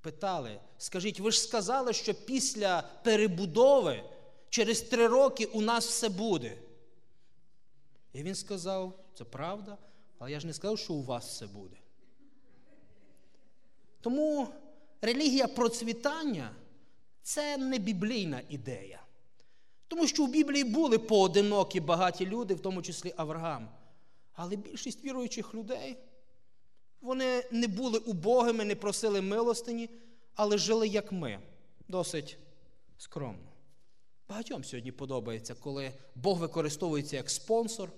питали, 0.00 0.60
скажіть, 0.78 1.20
ви 1.20 1.30
ж 1.30 1.40
сказали, 1.40 1.92
що 1.92 2.14
після 2.14 2.82
перебудови 3.04 4.04
через 4.48 4.82
три 4.82 5.06
роки 5.06 5.44
у 5.46 5.60
нас 5.60 5.86
все 5.86 6.08
буде. 6.08 6.58
І 8.12 8.22
він 8.22 8.34
сказав, 8.34 9.04
це 9.14 9.24
правда, 9.24 9.78
але 10.18 10.32
я 10.32 10.40
ж 10.40 10.46
не 10.46 10.52
сказав, 10.52 10.78
що 10.78 10.94
у 10.94 11.02
вас 11.02 11.28
все 11.28 11.46
буде. 11.46 11.76
Тому 14.00 14.48
релігія 15.00 15.48
процвітання 15.48 16.54
це 17.22 17.56
не 17.56 17.78
біблійна 17.78 18.42
ідея. 18.48 19.03
Тому 19.88 20.06
що 20.06 20.24
в 20.24 20.28
Біблії 20.28 20.64
були 20.64 20.98
поодинокі 20.98 21.80
багаті 21.80 22.26
люди, 22.26 22.54
в 22.54 22.60
тому 22.60 22.82
числі 22.82 23.14
Авраам. 23.16 23.68
Але 24.32 24.56
більшість 24.56 25.04
віруючих 25.04 25.54
людей, 25.54 25.96
вони 27.00 27.44
не 27.50 27.68
були 27.68 27.98
убогими, 27.98 28.64
не 28.64 28.74
просили 28.74 29.20
милостині, 29.20 29.90
але 30.34 30.58
жили 30.58 30.88
як 30.88 31.12
ми, 31.12 31.40
досить 31.88 32.38
скромно. 32.98 33.52
Багатьом 34.28 34.64
сьогодні 34.64 34.92
подобається, 34.92 35.54
коли 35.54 35.92
Бог 36.14 36.38
використовується 36.38 37.16
як 37.16 37.30
спонсор, 37.30 37.92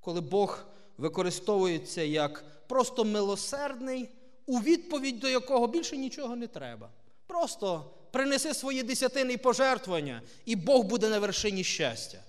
коли 0.00 0.20
Бог 0.20 0.66
використовується 0.98 2.02
як 2.02 2.44
просто 2.68 3.04
милосердний, 3.04 4.08
у 4.46 4.60
відповідь 4.60 5.20
до 5.20 5.28
якого 5.28 5.66
більше 5.66 5.96
нічого 5.96 6.36
не 6.36 6.46
треба. 6.46 6.90
Просто 7.26 7.90
принеси 8.16 8.54
свої 8.54 8.82
десятини 8.82 9.32
і 9.32 9.36
пожертвування, 9.36 10.22
і 10.44 10.56
Бог 10.56 10.84
буде 10.84 11.08
на 11.08 11.18
вершині 11.18 11.64
щастя. 11.64 12.22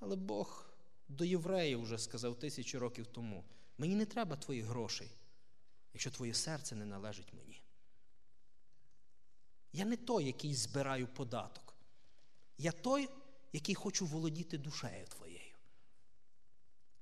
Але 0.00 0.16
Бог 0.16 0.66
до 1.08 1.24
євреїв 1.24 1.82
вже 1.82 1.98
сказав 1.98 2.38
тисячі 2.38 2.78
років 2.78 3.06
тому: 3.06 3.44
мені 3.78 3.94
не 3.94 4.06
треба 4.06 4.36
твоїх 4.36 4.64
грошей, 4.64 5.10
якщо 5.94 6.10
твоє 6.10 6.34
серце 6.34 6.74
не 6.74 6.84
належить 6.84 7.32
мені. 7.32 7.62
Я 9.72 9.84
не 9.84 9.96
той, 9.96 10.24
який 10.24 10.54
збираю 10.54 11.06
податок. 11.06 11.74
Я 12.58 12.72
той, 12.72 13.08
який 13.52 13.74
хочу 13.74 14.06
володіти 14.06 14.58
душею 14.58 15.06
твоєю. 15.06 15.56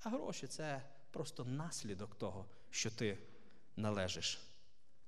А 0.01 0.11
гроші 0.11 0.47
це 0.47 0.83
просто 1.11 1.45
наслідок 1.45 2.15
того, 2.15 2.47
що 2.71 2.91
ти 2.91 3.19
належиш 3.77 4.41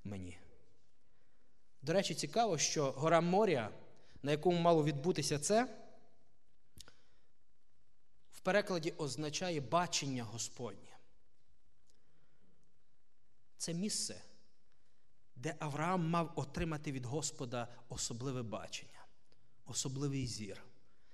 мені. 0.04 0.38
До 1.82 1.92
речі, 1.92 2.14
цікаво, 2.14 2.58
що 2.58 2.92
гора 2.92 3.20
Морія, 3.20 3.70
на 4.22 4.30
якому 4.30 4.58
мало 4.58 4.84
відбутися 4.84 5.38
це, 5.38 5.78
в 8.32 8.40
перекладі 8.40 8.90
означає 8.90 9.60
бачення 9.60 10.24
Господнє. 10.24 10.98
Це 13.56 13.74
місце, 13.74 14.22
де 15.36 15.56
Авраам 15.58 16.08
мав 16.08 16.32
отримати 16.36 16.92
від 16.92 17.06
Господа 17.06 17.68
особливе 17.88 18.42
бачення, 18.42 19.06
особливий 19.66 20.26
зір, 20.26 20.62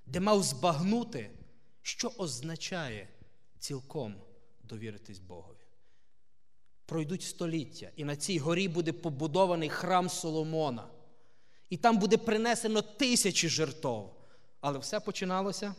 де 0.07 0.21
мав 0.21 0.43
збагнути, 0.43 1.31
що 1.83 2.09
означає 2.09 3.09
цілком 3.59 4.23
довіритись 4.63 5.19
Богові. 5.19 5.58
Пройдуть 6.89 7.23
століття, 7.23 7.91
і 7.97 8.05
на 8.05 8.17
цій 8.17 8.39
горі 8.39 8.69
буде 8.69 8.93
побудований 8.93 9.69
храм 9.69 10.09
Соломона. 10.09 10.89
І 11.71 11.77
там 11.77 11.99
буде 11.99 12.17
принесено 12.17 12.83
тисячі 12.83 13.49
жертв. 13.49 13.89
Але 14.61 14.79
все 14.79 15.01
починалося 15.01 15.75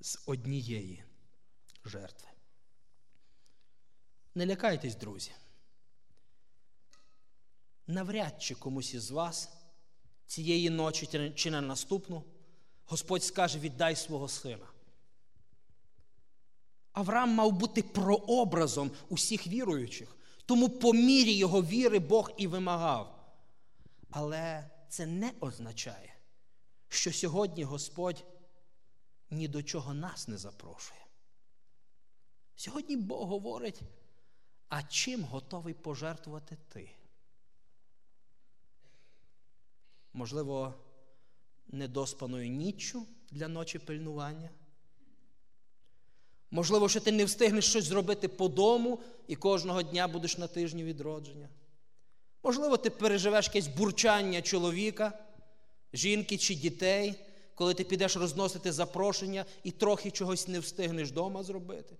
з 0.00 0.18
однієї 0.26 1.04
жертви. 1.84 2.28
Не 4.34 4.46
лякайтесь, 4.46 4.96
друзі. 4.96 5.30
Навряд 7.86 8.42
чи 8.42 8.54
комусь 8.54 8.94
із 8.94 9.10
вас 9.10 9.48
цієї 10.26 10.70
ночі 10.70 11.32
чи 11.34 11.50
на 11.50 11.60
наступну 11.60 12.24
Господь 12.84 13.24
скаже: 13.24 13.58
віддай 13.58 13.96
свого 13.96 14.28
сина. 14.28 14.66
Авраам 17.00 17.30
мав 17.30 17.52
бути 17.52 17.82
прообразом 17.82 18.90
усіх 19.08 19.46
віруючих, 19.46 20.16
тому 20.46 20.68
по 20.68 20.92
мірі 20.92 21.32
його 21.32 21.62
віри 21.62 21.98
Бог 21.98 22.30
і 22.36 22.46
вимагав. 22.46 23.34
Але 24.10 24.70
це 24.88 25.06
не 25.06 25.32
означає, 25.40 26.14
що 26.88 27.12
сьогодні 27.12 27.64
Господь 27.64 28.24
ні 29.30 29.48
до 29.48 29.62
чого 29.62 29.94
нас 29.94 30.28
не 30.28 30.38
запрошує. 30.38 31.00
Сьогодні 32.56 32.96
Бог 32.96 33.28
говорить, 33.28 33.80
а 34.68 34.82
чим 34.82 35.24
готовий 35.24 35.74
пожертвувати 35.74 36.58
ти? 36.68 36.90
Можливо, 40.12 40.74
недоспаною 41.66 42.48
ніччю 42.48 43.06
для 43.30 43.48
ночі 43.48 43.78
пильнування? 43.78 44.50
Можливо, 46.50 46.88
що 46.88 47.00
ти 47.00 47.12
не 47.12 47.24
встигнеш 47.24 47.64
щось 47.64 47.84
зробити 47.84 48.28
по 48.28 48.48
дому 48.48 49.00
і 49.26 49.36
кожного 49.36 49.82
дня 49.82 50.08
будеш 50.08 50.38
на 50.38 50.46
тижні 50.46 50.84
відродження. 50.84 51.48
Можливо, 52.42 52.76
ти 52.76 52.90
переживеш 52.90 53.46
якесь 53.46 53.66
бурчання 53.66 54.42
чоловіка, 54.42 55.18
жінки 55.92 56.38
чи 56.38 56.54
дітей, 56.54 57.14
коли 57.54 57.74
ти 57.74 57.84
підеш 57.84 58.16
розносити 58.16 58.72
запрошення 58.72 59.44
і 59.64 59.70
трохи 59.70 60.10
чогось 60.10 60.48
не 60.48 60.58
встигнеш 60.60 61.08
вдома 61.08 61.42
зробити. 61.42 61.96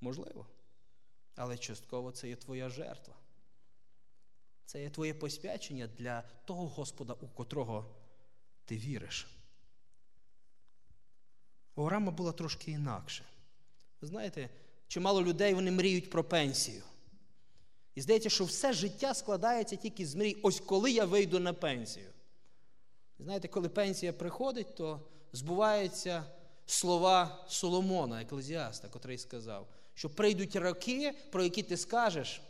Можливо. 0.00 0.46
Але 1.36 1.58
частково 1.58 2.12
це 2.12 2.28
є 2.28 2.36
твоя 2.36 2.68
жертва. 2.68 3.14
Це 4.66 4.82
є 4.82 4.90
твоє 4.90 5.14
посвячення 5.14 5.88
для 5.98 6.22
того 6.44 6.68
Господа, 6.68 7.12
у 7.20 7.28
котрого 7.28 7.86
ти 8.64 8.76
віриш. 8.76 9.26
У 11.74 11.90
була 11.90 12.32
трошки 12.32 12.70
інакше. 12.70 13.24
Знаєте, 14.06 14.48
чимало 14.88 15.22
людей 15.22 15.54
вони 15.54 15.70
мріють 15.70 16.10
про 16.10 16.24
пенсію. 16.24 16.82
І 17.94 18.00
здається, 18.00 18.30
що 18.30 18.44
все 18.44 18.72
життя 18.72 19.14
складається 19.14 19.76
тільки 19.76 20.06
з 20.06 20.14
мрій. 20.14 20.36
Ось 20.42 20.60
коли 20.60 20.90
я 20.90 21.04
вийду 21.04 21.38
на 21.38 21.52
пенсію. 21.52 22.06
Знаєте, 23.18 23.48
коли 23.48 23.68
пенсія 23.68 24.12
приходить, 24.12 24.74
то 24.74 25.00
збуваються 25.32 26.24
слова 26.66 27.44
Соломона, 27.48 28.22
еклезіаста, 28.22 28.88
котрий 28.88 29.18
сказав, 29.18 29.68
що 29.94 30.10
прийдуть 30.10 30.56
роки, 30.56 31.14
про 31.30 31.42
які 31.42 31.62
ти 31.62 31.76
скажеш, 31.76 32.42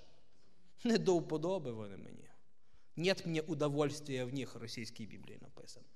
не 0.85 0.99
до 0.99 1.17
вподоби 1.17 1.73
вони 1.73 1.97
мені. 1.97 2.31
Нет 2.97 3.27
мені 3.27 3.41
удовольствия 3.41 4.25
в 4.25 4.35
них 4.35 4.55
в 4.55 4.59
російській 4.59 5.07
Біблії 5.07 5.39
написано. 5.43 5.87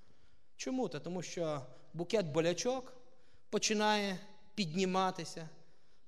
Чому? 0.57 0.89
Тому 0.89 1.23
що 1.23 1.67
букет 1.95 2.27
болячок 2.27 2.93
починає 3.51 4.19
підніматися. 4.55 5.49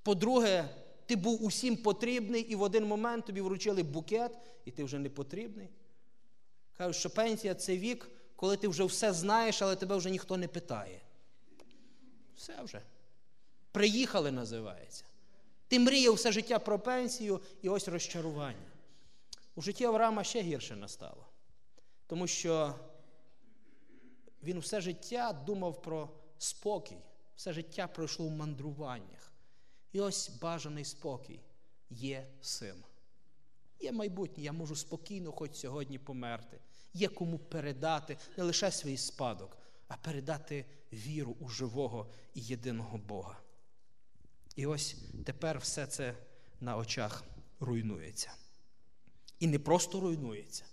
По-друге, 0.02 0.68
ти 1.06 1.16
був 1.16 1.44
усім 1.44 1.76
потрібний, 1.76 2.42
і 2.42 2.54
в 2.54 2.62
один 2.62 2.84
момент 2.84 3.26
тобі 3.26 3.40
вручили 3.40 3.82
букет, 3.82 4.38
і 4.64 4.70
ти 4.70 4.84
вже 4.84 4.98
не 4.98 5.10
потрібний. 5.10 5.68
Кажуть, 6.72 6.96
що 6.96 7.10
пенсія 7.10 7.54
це 7.54 7.76
вік, 7.76 8.10
коли 8.36 8.56
ти 8.56 8.68
вже 8.68 8.84
все 8.84 9.12
знаєш, 9.12 9.62
але 9.62 9.76
тебе 9.76 9.96
вже 9.96 10.10
ніхто 10.10 10.36
не 10.36 10.48
питає. 10.48 11.00
Все 12.36 12.62
вже. 12.62 12.82
Приїхали, 13.72 14.30
називається. 14.30 15.04
Ти 15.68 15.78
мріяв 15.78 16.14
все 16.14 16.32
життя 16.32 16.58
про 16.58 16.78
пенсію 16.78 17.40
і 17.62 17.68
ось 17.68 17.88
розчарування. 17.88 18.72
У 19.54 19.62
житті 19.62 19.84
Авраама 19.84 20.24
ще 20.24 20.42
гірше 20.42 20.76
настало. 20.76 21.26
Тому 22.06 22.26
що 22.26 22.74
він 24.42 24.58
все 24.58 24.80
життя 24.80 25.32
думав 25.46 25.82
про 25.82 26.08
спокій, 26.38 26.98
все 27.36 27.52
життя 27.52 27.86
пройшло 27.86 28.26
в 28.26 28.30
мандруваннях. 28.30 29.32
І 29.92 30.00
ось 30.00 30.30
бажаний 30.40 30.84
спокій 30.84 31.40
є 31.90 32.26
син. 32.40 32.84
Є 33.80 33.92
майбутнє, 33.92 34.44
я 34.44 34.52
можу 34.52 34.76
спокійно 34.76 35.32
хоч 35.32 35.54
сьогодні 35.56 35.98
померти. 35.98 36.60
Є 36.94 37.08
кому 37.08 37.38
передати 37.38 38.16
не 38.36 38.44
лише 38.44 38.70
свій 38.70 38.96
спадок, 38.96 39.58
а 39.88 39.96
передати 39.96 40.64
віру 40.92 41.36
у 41.40 41.48
живого 41.48 42.10
і 42.34 42.40
єдиного 42.40 42.98
Бога. 42.98 43.40
І 44.56 44.66
ось 44.66 44.96
тепер 45.24 45.58
все 45.58 45.86
це 45.86 46.14
на 46.60 46.76
очах 46.76 47.24
руйнується. 47.60 48.32
І 49.38 49.46
не 49.46 49.58
просто 49.58 50.00
руйнується. 50.00 50.64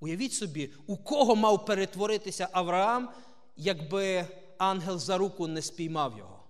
Уявіть 0.00 0.32
собі, 0.32 0.72
у 0.86 0.96
кого 0.96 1.36
мав 1.36 1.66
перетворитися 1.66 2.48
Авраам, 2.52 3.10
якби 3.56 4.26
ангел 4.60 4.98
за 4.98 5.18
руку 5.18 5.46
не 5.46 5.62
спіймав 5.62 6.18
його. 6.18 6.42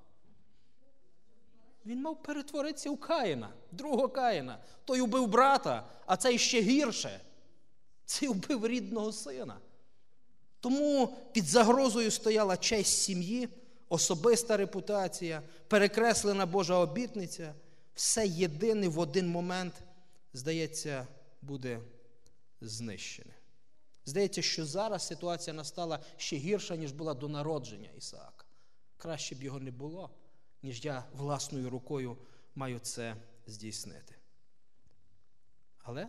Він 1.87 2.03
мав 2.03 2.23
перетворитися 2.23 2.91
у 2.91 2.97
Каїна, 2.97 3.53
другого 3.73 4.09
Каїна. 4.09 4.59
Той 4.85 5.01
убив 5.01 5.27
брата, 5.27 5.87
а 6.07 6.17
цей 6.17 6.39
ще 6.39 6.61
гірше. 6.61 7.21
Цей 8.05 8.29
убив 8.29 8.67
рідного 8.67 9.13
сина. 9.13 9.59
Тому 10.61 11.17
під 11.33 11.45
загрозою 11.45 12.11
стояла 12.11 12.57
честь 12.57 13.03
сім'ї, 13.03 13.49
особиста 13.89 14.57
репутація, 14.57 15.43
перекреслена 15.69 16.47
Божа 16.47 16.75
обітниця. 16.75 17.55
Все 17.95 18.27
єдине 18.27 18.89
в 18.89 18.99
один 18.99 19.29
момент, 19.29 19.75
здається, 20.33 21.07
буде 21.43 21.81
знищене. 22.61 23.40
Здається, 24.11 24.43
що 24.43 24.67
зараз 24.67 25.07
ситуація 25.07 25.55
настала 25.55 26.01
ще 26.17 26.37
гірша, 26.37 26.77
ніж 26.77 26.93
була 26.93 27.15
до 27.15 27.29
народження 27.29 27.91
Ісаака. 27.99 28.45
Краще 28.97 29.35
б 29.35 29.43
його 29.43 29.61
не 29.61 29.71
було, 29.71 30.11
ніж 30.63 30.85
я 30.85 31.05
власною 31.13 31.71
рукою 31.71 32.17
маю 32.55 32.79
це 32.79 33.17
здійснити. 33.47 34.15
Але 35.79 36.09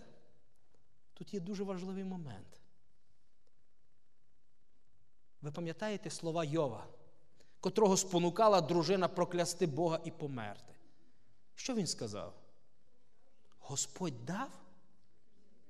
тут 1.13 1.33
є 1.33 1.39
дуже 1.39 1.63
важливий 1.63 2.03
момент. 2.03 2.61
Ви 5.41 5.51
пам'ятаєте 5.51 6.09
слова 6.09 6.43
Йова, 6.43 6.87
котрого 7.59 7.97
спонукала 7.97 8.61
дружина 8.61 9.07
проклясти 9.07 9.67
Бога 9.67 9.99
і 10.05 10.11
померти? 10.11 10.73
Що 11.55 11.75
він 11.75 11.87
сказав? 11.87 12.33
Господь 13.59 14.25
дав? 14.25 14.49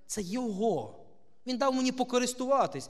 Це 0.05 0.21
Його. 0.21 1.00
Він 1.47 1.57
дав 1.57 1.73
мені 1.73 1.91
покористуватись. 1.91 2.89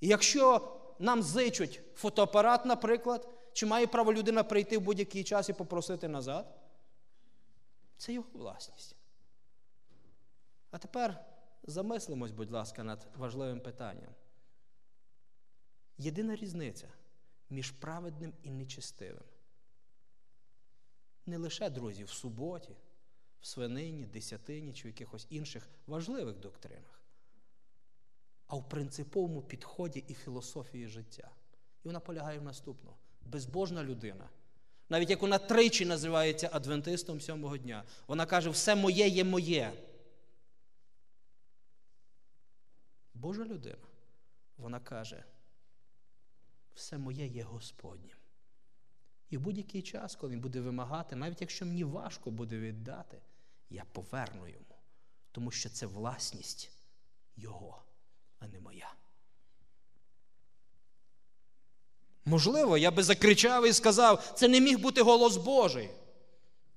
І 0.00 0.08
якщо 0.08 0.74
нам 0.98 1.22
зичуть 1.22 1.80
фотоапарат, 1.94 2.64
наприклад, 2.64 3.28
чи 3.52 3.66
має 3.66 3.86
право 3.86 4.12
людина 4.12 4.44
прийти 4.44 4.78
в 4.78 4.80
будь-який 4.80 5.24
час 5.24 5.48
і 5.48 5.52
попросити 5.52 6.08
назад? 6.08 6.58
Це 7.96 8.12
його 8.12 8.28
власність. 8.32 8.96
А 10.70 10.78
тепер 10.78 11.24
замислимось, 11.62 12.32
будь 12.32 12.50
ласка, 12.50 12.84
над 12.84 13.06
важливим 13.16 13.60
питанням. 13.60 14.14
Єдина 15.98 16.36
різниця 16.36 16.88
між 17.50 17.70
праведним 17.70 18.32
і 18.42 18.50
нечестивим. 18.50 19.24
Не 21.26 21.38
лише, 21.38 21.70
друзі, 21.70 22.04
в 22.04 22.10
суботі, 22.10 22.76
в 23.40 23.46
свинині, 23.46 24.06
десятині 24.06 24.72
чи 24.72 24.82
в 24.82 24.86
якихось 24.86 25.26
інших 25.30 25.68
важливих 25.86 26.38
доктринах, 26.38 26.97
а 28.48 28.56
в 28.56 28.68
принциповому 28.68 29.42
підході 29.42 30.04
і 30.08 30.14
філософії 30.14 30.88
життя. 30.88 31.30
І 31.84 31.88
вона 31.88 32.00
полягає 32.00 32.38
в 32.38 32.42
наступному. 32.42 32.96
Безбожна 33.20 33.84
людина. 33.84 34.28
Навіть 34.88 35.10
як 35.10 35.22
вона 35.22 35.38
тричі 35.38 35.86
називається 35.86 36.50
адвентистом 36.52 37.20
сьомого 37.20 37.56
дня, 37.56 37.84
вона 38.06 38.26
каже, 38.26 38.50
все 38.50 38.74
моє 38.74 39.08
є 39.08 39.24
моє. 39.24 39.72
Божа 43.14 43.44
людина, 43.44 43.86
вона 44.56 44.80
каже, 44.80 45.24
все 46.74 46.98
моє 46.98 47.26
є 47.26 47.42
Господнім. 47.42 48.16
І 49.30 49.36
в 49.36 49.40
будь-який 49.40 49.82
час, 49.82 50.16
коли 50.16 50.32
він 50.32 50.40
буде 50.40 50.60
вимагати, 50.60 51.16
навіть 51.16 51.40
якщо 51.40 51.66
мені 51.66 51.84
важко 51.84 52.30
буде 52.30 52.58
віддати, 52.58 53.20
я 53.70 53.84
поверну 53.84 54.48
йому, 54.48 54.76
тому 55.32 55.50
що 55.50 55.68
це 55.68 55.86
власність 55.86 56.70
Його, 57.36 57.82
а 58.38 58.46
не 58.46 58.60
моя. 58.60 58.94
Можливо, 62.24 62.78
я 62.78 62.90
би 62.90 63.02
закричав 63.02 63.66
і 63.66 63.72
сказав, 63.72 64.32
це 64.36 64.48
не 64.48 64.60
міг 64.60 64.78
бути 64.78 65.02
голос 65.02 65.36
Божий. 65.36 65.90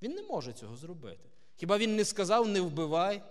Він 0.02 0.12
не 0.12 0.24
може 0.24 0.54
цього 0.54 0.76
зробити. 0.76 1.30
Хіба 1.56 1.78
він 1.78 1.96
не 1.96 2.06
сказав 2.06 2.48
не 2.48 2.62
вбивай? 2.62 3.24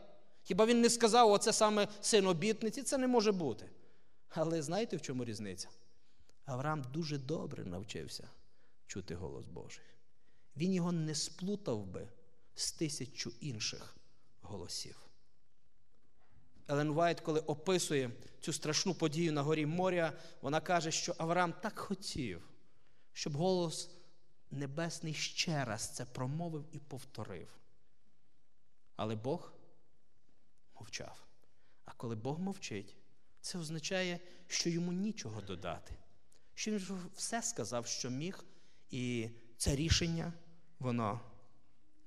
Хіба 0.43 0.67
він 0.67 0.81
не 0.81 0.91
сказав, 0.91 1.31
оце 1.31 1.53
саме 1.53 1.89
син 2.01 2.27
обітниці? 2.27 2.83
Це 2.83 2.99
не 2.99 3.07
може 3.07 3.33
бути. 3.33 3.71
Але 4.29 4.63
знаєте, 4.63 4.97
в 4.97 5.03
чому 5.03 5.25
різниця? 5.25 5.69
Авраам 6.45 6.85
дуже 6.93 7.19
добре 7.19 7.65
навчився 7.65 8.29
чути 8.87 9.15
голос 9.15 9.47
Божий. 9.47 9.85
Він 10.57 10.73
його 10.73 10.93
не 10.93 11.15
сплутав 11.15 11.87
би 11.87 12.09
з 12.55 12.73
тисячу 12.73 13.33
інших 13.41 13.97
голосів. 14.41 15.10
Елен 16.71 16.93
Вайт, 16.93 17.21
коли 17.21 17.41
описує 17.41 18.11
цю 18.41 18.53
страшну 18.53 18.95
подію 18.95 19.33
на 19.33 19.43
горі 19.43 19.67
Морія, 19.67 20.13
вона 20.43 20.61
каже, 20.61 20.91
що 20.91 21.15
Авраам 21.19 21.53
так 21.53 21.79
хотів, 21.79 22.49
щоб 23.13 23.37
голос 23.37 23.91
Небесний 24.51 25.15
ще 25.15 25.65
раз 25.65 25.89
це 25.89 26.05
промовив 26.05 26.65
і 26.73 26.79
повторив. 26.79 27.49
Але 28.97 29.17
Бог 29.17 29.53
мовчав. 30.75 31.27
А 31.85 31.93
коли 31.93 32.17
Бог 32.17 32.39
мовчить, 32.39 32.97
це 33.41 33.59
означає, 33.59 34.21
що 34.47 34.71
йому 34.71 34.93
нічого 34.93 35.41
додати. 35.41 35.95
Що 36.55 36.71
він 36.71 37.11
все 37.15 37.43
сказав, 37.43 37.87
що 37.87 38.11
міг, 38.11 38.45
і 38.91 39.31
це 39.57 39.77
рішення, 39.77 40.33
воно 40.79 41.21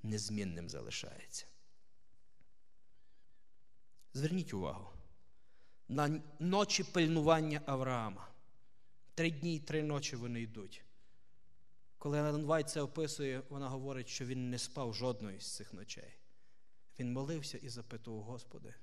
незмінним 0.02 0.68
залишається. 0.68 1.46
Зверніть 4.14 4.54
увагу 4.54 4.90
на 5.88 6.22
ночі 6.38 6.84
пильнування 6.84 7.60
Авраама. 7.66 8.28
Три 9.14 9.30
дні 9.30 9.56
і 9.56 9.60
три 9.60 9.82
ночі 9.82 10.16
вони 10.16 10.40
йдуть. 10.40 10.84
Коли 11.98 12.18
Елен 12.18 12.64
це 12.64 12.80
описує, 12.80 13.42
вона 13.48 13.68
говорить, 13.68 14.08
що 14.08 14.24
він 14.24 14.50
не 14.50 14.58
спав 14.58 14.94
жодної 14.94 15.40
з 15.40 15.54
цих 15.54 15.72
ночей. 15.72 16.18
Він 16.98 17.12
молився 17.12 17.58
і 17.58 17.68
запитував, 17.68 18.22
Господи, 18.22 18.74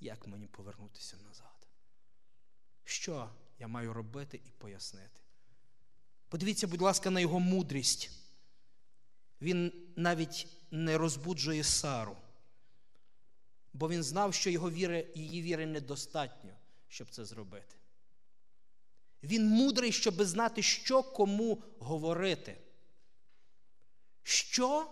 як 0.00 0.26
мені 0.26 0.46
повернутися 0.46 1.16
назад? 1.16 1.68
Що 2.84 3.30
я 3.58 3.68
маю 3.68 3.92
робити 3.92 4.40
і 4.44 4.50
пояснити? 4.58 5.20
Подивіться, 6.28 6.66
будь 6.66 6.82
ласка, 6.82 7.10
на 7.10 7.20
його 7.20 7.40
мудрість. 7.40 8.10
Він 9.40 9.72
навіть 9.96 10.48
не 10.70 10.98
розбуджує 10.98 11.64
Сару 11.64 12.16
бо 13.76 13.88
він 13.88 14.02
знав, 14.02 14.34
що 14.34 14.50
його 14.50 14.70
віри, 14.70 15.06
її 15.14 15.42
віри 15.42 15.66
недостатньо, 15.66 16.50
щоб 16.88 17.10
це 17.10 17.24
зробити. 17.24 17.76
Він 19.22 19.48
мудрий, 19.48 19.92
щоб 19.92 20.22
знати, 20.22 20.62
що 20.62 21.02
кому 21.02 21.62
говорити. 21.78 22.58
Що 24.22 24.90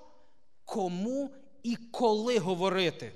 кому 0.65 1.35
і 1.63 1.77
коли 1.77 2.39
говорити. 2.39 3.13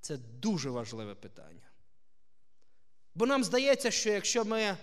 Це 0.00 0.16
дуже 0.16 0.70
важливе 0.70 1.14
питання. 1.14 1.70
Бо 3.14 3.26
нам 3.26 3.44
здається, 3.44 3.90
що 3.90 4.10
якщо 4.10 4.44
ми 4.44 4.76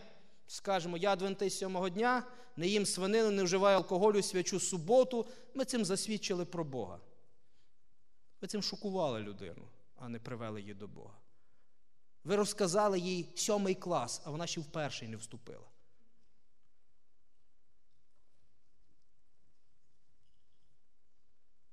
скажемо, 0.47 0.97
я 0.97 1.13
адвентист 1.13 1.57
сьомого 1.57 1.89
дня, 1.89 2.23
не 2.55 2.67
їм 2.67 2.85
свинину, 2.85 3.31
не 3.31 3.43
вживаю 3.43 3.77
алкоголю, 3.77 4.21
свячу 4.21 4.59
суботу, 4.59 5.27
ми 5.53 5.65
цим 5.65 5.85
засвідчили 5.85 6.45
про 6.45 6.63
Бога. 6.63 6.99
Ви 8.41 8.47
цим 8.47 8.63
шокували 8.63 9.19
людину, 9.19 9.67
а 9.95 10.09
не 10.09 10.19
привели 10.19 10.61
її 10.61 10.73
до 10.73 10.87
Бога. 10.87 11.17
Ви 12.23 12.35
розказали 12.35 12.99
їй 12.99 13.33
сьомий 13.35 13.75
клас, 13.75 14.21
а 14.25 14.31
вона 14.31 14.47
ще 14.47 14.61
в 14.61 14.65
перший 14.65 15.07
не 15.07 15.17
вступила. 15.17 15.67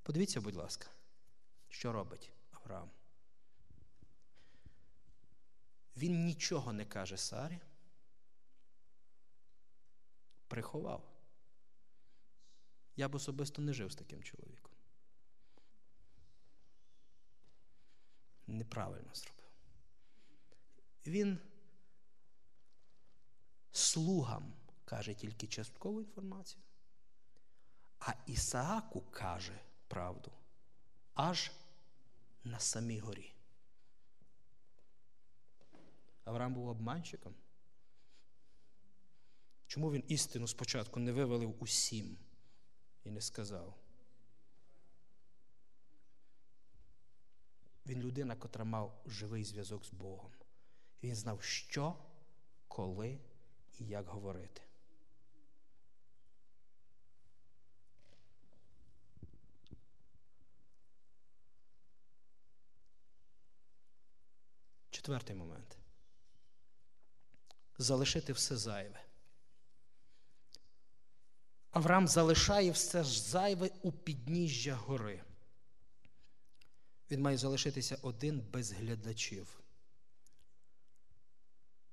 Подивіться, 0.02 0.40
будь 0.40 0.54
ласка, 0.54 0.86
що 1.68 1.92
робить 1.92 2.32
Авраам. 2.50 2.90
Він 5.96 6.24
нічого 6.24 6.72
не 6.72 6.84
каже 6.84 7.16
Сарі. 7.16 7.60
Приховав. 10.46 11.02
Я 12.96 13.08
б 13.08 13.14
особисто 13.14 13.62
не 13.62 13.72
жив 13.72 13.92
з 13.92 13.96
таким 13.96 14.22
чоловіком. 14.22 14.67
Неправильно 18.48 19.14
зробив. 19.14 19.44
Він 21.06 21.38
слугам 23.72 24.52
каже 24.84 25.14
тільки 25.14 25.46
часткову 25.46 26.00
інформацію, 26.00 26.62
а 27.98 28.12
Ісааку 28.26 29.00
каже 29.00 29.60
правду 29.88 30.32
аж 31.14 31.52
на 32.44 32.58
самій 32.58 32.98
горі. 32.98 33.34
Авраам 36.24 36.54
був 36.54 36.68
обманщиком. 36.68 37.34
Чому 39.66 39.92
він 39.92 40.04
істину 40.08 40.48
спочатку 40.48 41.00
не 41.00 41.12
вивалив 41.12 41.62
усім 41.62 42.18
і 43.04 43.10
не 43.10 43.20
сказав? 43.20 43.74
Він 47.88 48.02
людина, 48.02 48.36
котра 48.36 48.64
мав 48.64 49.02
живий 49.06 49.44
зв'язок 49.44 49.84
з 49.84 49.90
Богом. 49.90 50.30
Він 51.02 51.14
знав, 51.14 51.42
що, 51.42 51.96
коли 52.68 53.18
і 53.78 53.84
як 53.84 54.06
говорити. 54.06 54.62
Четвертий 64.90 65.36
момент. 65.36 65.76
Залишити 67.78 68.32
все 68.32 68.56
зайве. 68.56 69.04
Авраам 71.70 72.08
залишає 72.08 72.70
все 72.70 73.04
зайве 73.04 73.70
у 73.82 73.92
підніжжя 73.92 74.74
гори. 74.74 75.24
Він 77.10 77.20
має 77.22 77.36
залишитися 77.36 77.98
один 78.02 78.40
без 78.40 78.72
глядачів. 78.72 79.60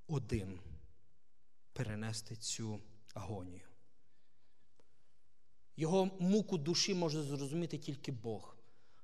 Один 0.07 0.59
перенести 1.73 2.35
цю 2.35 2.79
агонію. 3.13 3.67
Його 5.77 6.05
муку 6.05 6.57
душі 6.57 6.93
може 6.93 7.23
зрозуміти 7.23 7.77
тільки 7.77 8.11
Бог, 8.11 8.55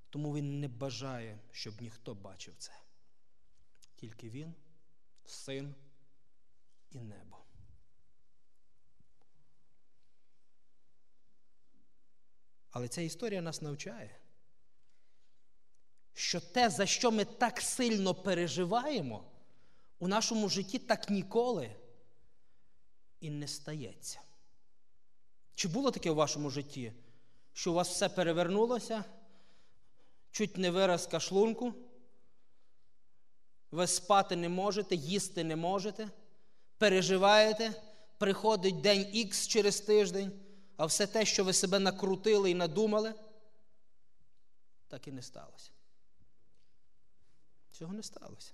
тому 0.10 0.36
він 0.36 0.60
не 0.60 0.68
бажає, 0.68 1.40
щоб 1.52 1.82
ніхто 1.82 2.16
бачив 2.16 2.56
це. 2.58 2.72
Тільки 3.96 4.30
він, 4.30 4.54
син 5.26 5.76
і 6.92 7.00
небо. 7.00 7.38
Але 12.70 12.88
ця 12.88 13.02
історія 13.02 13.42
нас 13.42 13.62
навчає, 13.62 14.21
що 16.14 16.40
те, 16.40 16.70
за 16.70 16.86
що 16.86 17.12
ми 17.12 17.26
так 17.26 17.62
сильно 17.62 18.16
переживаємо, 18.16 19.24
у 20.00 20.08
нашому 20.08 20.50
житті 20.50 20.80
так 20.80 21.10
ніколи 21.10 21.76
і 23.20 23.30
не 23.30 23.48
стається. 23.48 24.20
Чи 25.56 25.68
було 25.68 25.92
таке 25.92 26.12
у 26.12 26.16
вашому 26.16 26.50
житті, 26.50 26.94
що 27.54 27.72
у 27.72 27.74
вас 27.74 27.90
все 27.90 28.10
перевернулося, 28.10 29.04
чуть 30.32 30.58
не 30.58 30.72
виразка 30.72 31.20
шлунку? 31.20 31.74
Ви 33.72 33.88
спати 33.88 34.36
не 34.36 34.50
можете, 34.50 34.96
їсти 34.96 35.44
не 35.44 35.56
можете, 35.56 36.10
переживаєте, 36.78 37.74
приходить 38.18 38.82
день 38.82 39.30
Х 39.30 39.48
через 39.48 39.82
тиждень, 39.82 40.32
а 40.78 40.86
все 40.86 41.08
те, 41.08 41.26
що 41.26 41.44
ви 41.44 41.54
себе 41.54 41.80
накрутили 41.80 42.52
і 42.52 42.56
надумали, 42.56 43.14
так 44.88 45.08
і 45.08 45.12
не 45.12 45.22
сталося. 45.22 45.72
Цього 47.82 47.94
не 47.94 48.04
сталося. 48.04 48.54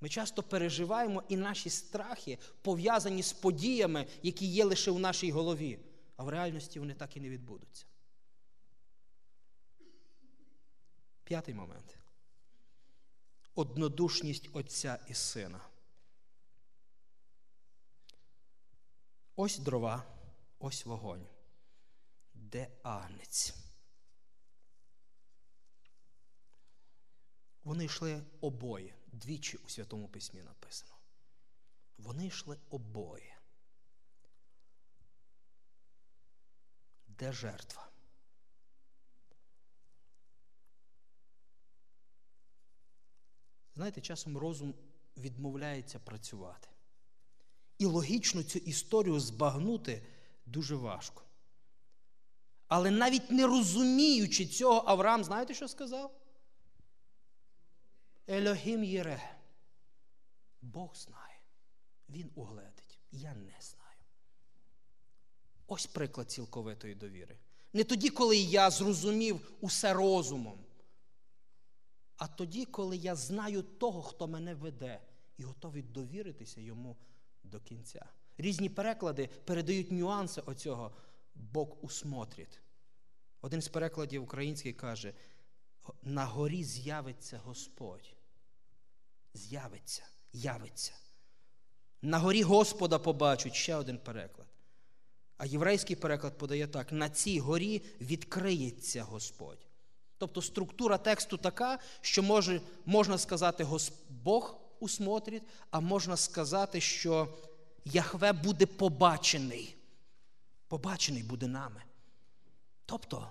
Ми 0.00 0.08
часто 0.08 0.42
переживаємо 0.42 1.22
і 1.28 1.36
наші 1.36 1.70
страхи 1.70 2.38
пов'язані 2.62 3.22
з 3.22 3.32
подіями, 3.32 4.06
які 4.22 4.46
є 4.46 4.64
лише 4.64 4.90
у 4.90 4.98
нашій 4.98 5.30
голові, 5.30 5.78
а 6.16 6.24
в 6.24 6.28
реальності 6.28 6.80
вони 6.80 6.94
так 6.94 7.16
і 7.16 7.20
не 7.20 7.28
відбудуться. 7.28 7.86
П'ятий 11.24 11.54
момент. 11.54 11.98
Однодушність 13.54 14.48
Отця 14.52 14.98
і 15.08 15.14
Сина. 15.14 15.60
Ось 19.36 19.58
дрова, 19.58 20.04
ось 20.58 20.84
вогонь. 20.84 21.26
Де 22.34 22.68
агнець? 22.82 23.65
Вони 27.66 27.84
йшли 27.84 28.22
обоє. 28.40 28.94
Двічі 29.12 29.56
у 29.56 29.68
Святому 29.68 30.08
Письмі 30.08 30.42
написано. 30.42 30.92
Вони 31.98 32.26
йшли 32.26 32.58
обоє. 32.70 33.38
Де 37.08 37.32
жертва? 37.32 37.88
Знаєте, 43.74 44.00
часом 44.00 44.38
розум 44.38 44.74
відмовляється 45.16 45.98
працювати. 45.98 46.68
І 47.78 47.86
логічно 47.86 48.42
цю 48.42 48.58
історію 48.58 49.20
збагнути 49.20 50.06
дуже 50.46 50.74
важко. 50.74 51.22
Але 52.68 52.90
навіть 52.90 53.30
не 53.30 53.46
розуміючи 53.46 54.46
цього, 54.46 54.82
Авраам, 54.86 55.24
знаєте, 55.24 55.54
що 55.54 55.68
сказав? 55.68 56.25
Елохім 58.26 58.84
Єре. 58.84 59.36
Бог 60.62 60.96
знає. 60.96 61.40
Він 62.08 62.30
угледить. 62.34 63.00
Я 63.10 63.34
не 63.34 63.54
знаю. 63.60 63.86
Ось 65.66 65.86
приклад 65.86 66.30
цілковитої 66.30 66.94
довіри. 66.94 67.38
Не 67.72 67.84
тоді, 67.84 68.08
коли 68.10 68.36
я 68.36 68.70
зрозумів 68.70 69.52
усе 69.60 69.92
розумом, 69.92 70.58
а 72.16 72.26
тоді, 72.26 72.64
коли 72.64 72.96
я 72.96 73.14
знаю 73.14 73.62
того, 73.62 74.02
хто 74.02 74.28
мене 74.28 74.54
веде, 74.54 75.00
і 75.36 75.42
готовий 75.42 75.82
довіритися 75.82 76.60
йому 76.60 76.96
до 77.42 77.60
кінця. 77.60 78.06
Різні 78.38 78.68
переклади 78.68 79.26
передають 79.26 79.92
нюанси 79.92 80.40
оцього 80.40 80.96
Бог 81.34 81.84
усмотрить. 81.84 82.60
Один 83.40 83.62
з 83.62 83.68
перекладів 83.68 84.22
український 84.22 84.72
каже: 84.72 85.14
на 86.02 86.24
горі 86.24 86.64
з'явиться 86.64 87.38
Господь. 87.38 88.15
З'явиться, 89.36 90.02
явиться. 90.32 90.92
На 92.02 92.18
горі 92.18 92.42
Господа 92.42 92.98
побачать 92.98 93.54
ще 93.54 93.74
один 93.74 93.98
переклад. 93.98 94.46
А 95.36 95.46
єврейський 95.46 95.96
переклад 95.96 96.38
подає 96.38 96.66
так: 96.66 96.92
на 96.92 97.08
цій 97.08 97.40
горі 97.40 97.82
відкриється 98.00 99.02
Господь. 99.02 99.66
Тобто 100.18 100.42
структура 100.42 100.98
тексту 100.98 101.36
така, 101.36 101.78
що 102.00 102.22
може, 102.22 102.60
можна 102.86 103.18
сказати, 103.18 103.66
Бог 104.08 104.58
усмотрить, 104.80 105.42
а 105.70 105.80
можна 105.80 106.16
сказати, 106.16 106.80
що 106.80 107.34
Яхве 107.84 108.32
буде 108.32 108.66
побачений. 108.66 109.76
Побачений 110.68 111.22
буде 111.22 111.46
нами. 111.46 111.82
Тобто, 112.86 113.30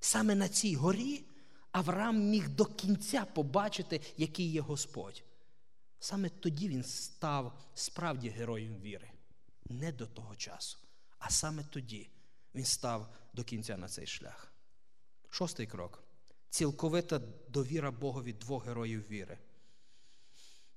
саме 0.00 0.34
на 0.34 0.48
цій 0.48 0.74
горі 0.74 1.24
Авраам 1.72 2.18
міг 2.18 2.48
до 2.48 2.64
кінця 2.64 3.24
побачити, 3.34 4.00
який 4.16 4.52
є 4.52 4.60
Господь. 4.60 5.22
Саме 6.06 6.28
тоді 6.28 6.68
він 6.68 6.84
став 6.84 7.58
справді 7.74 8.28
героєм 8.28 8.76
віри. 8.80 9.10
Не 9.64 9.92
до 9.92 10.06
того 10.06 10.36
часу, 10.36 10.78
а 11.18 11.30
саме 11.30 11.64
тоді 11.70 12.10
він 12.54 12.64
став 12.64 13.08
до 13.32 13.44
кінця 13.44 13.76
на 13.76 13.88
цей 13.88 14.06
шлях. 14.06 14.52
Шостий 15.30 15.66
крок 15.66 16.02
цілковита 16.50 17.20
довіра 17.48 17.90
Богові 17.90 18.32
двох 18.32 18.66
героїв 18.66 19.08
віри. 19.10 19.38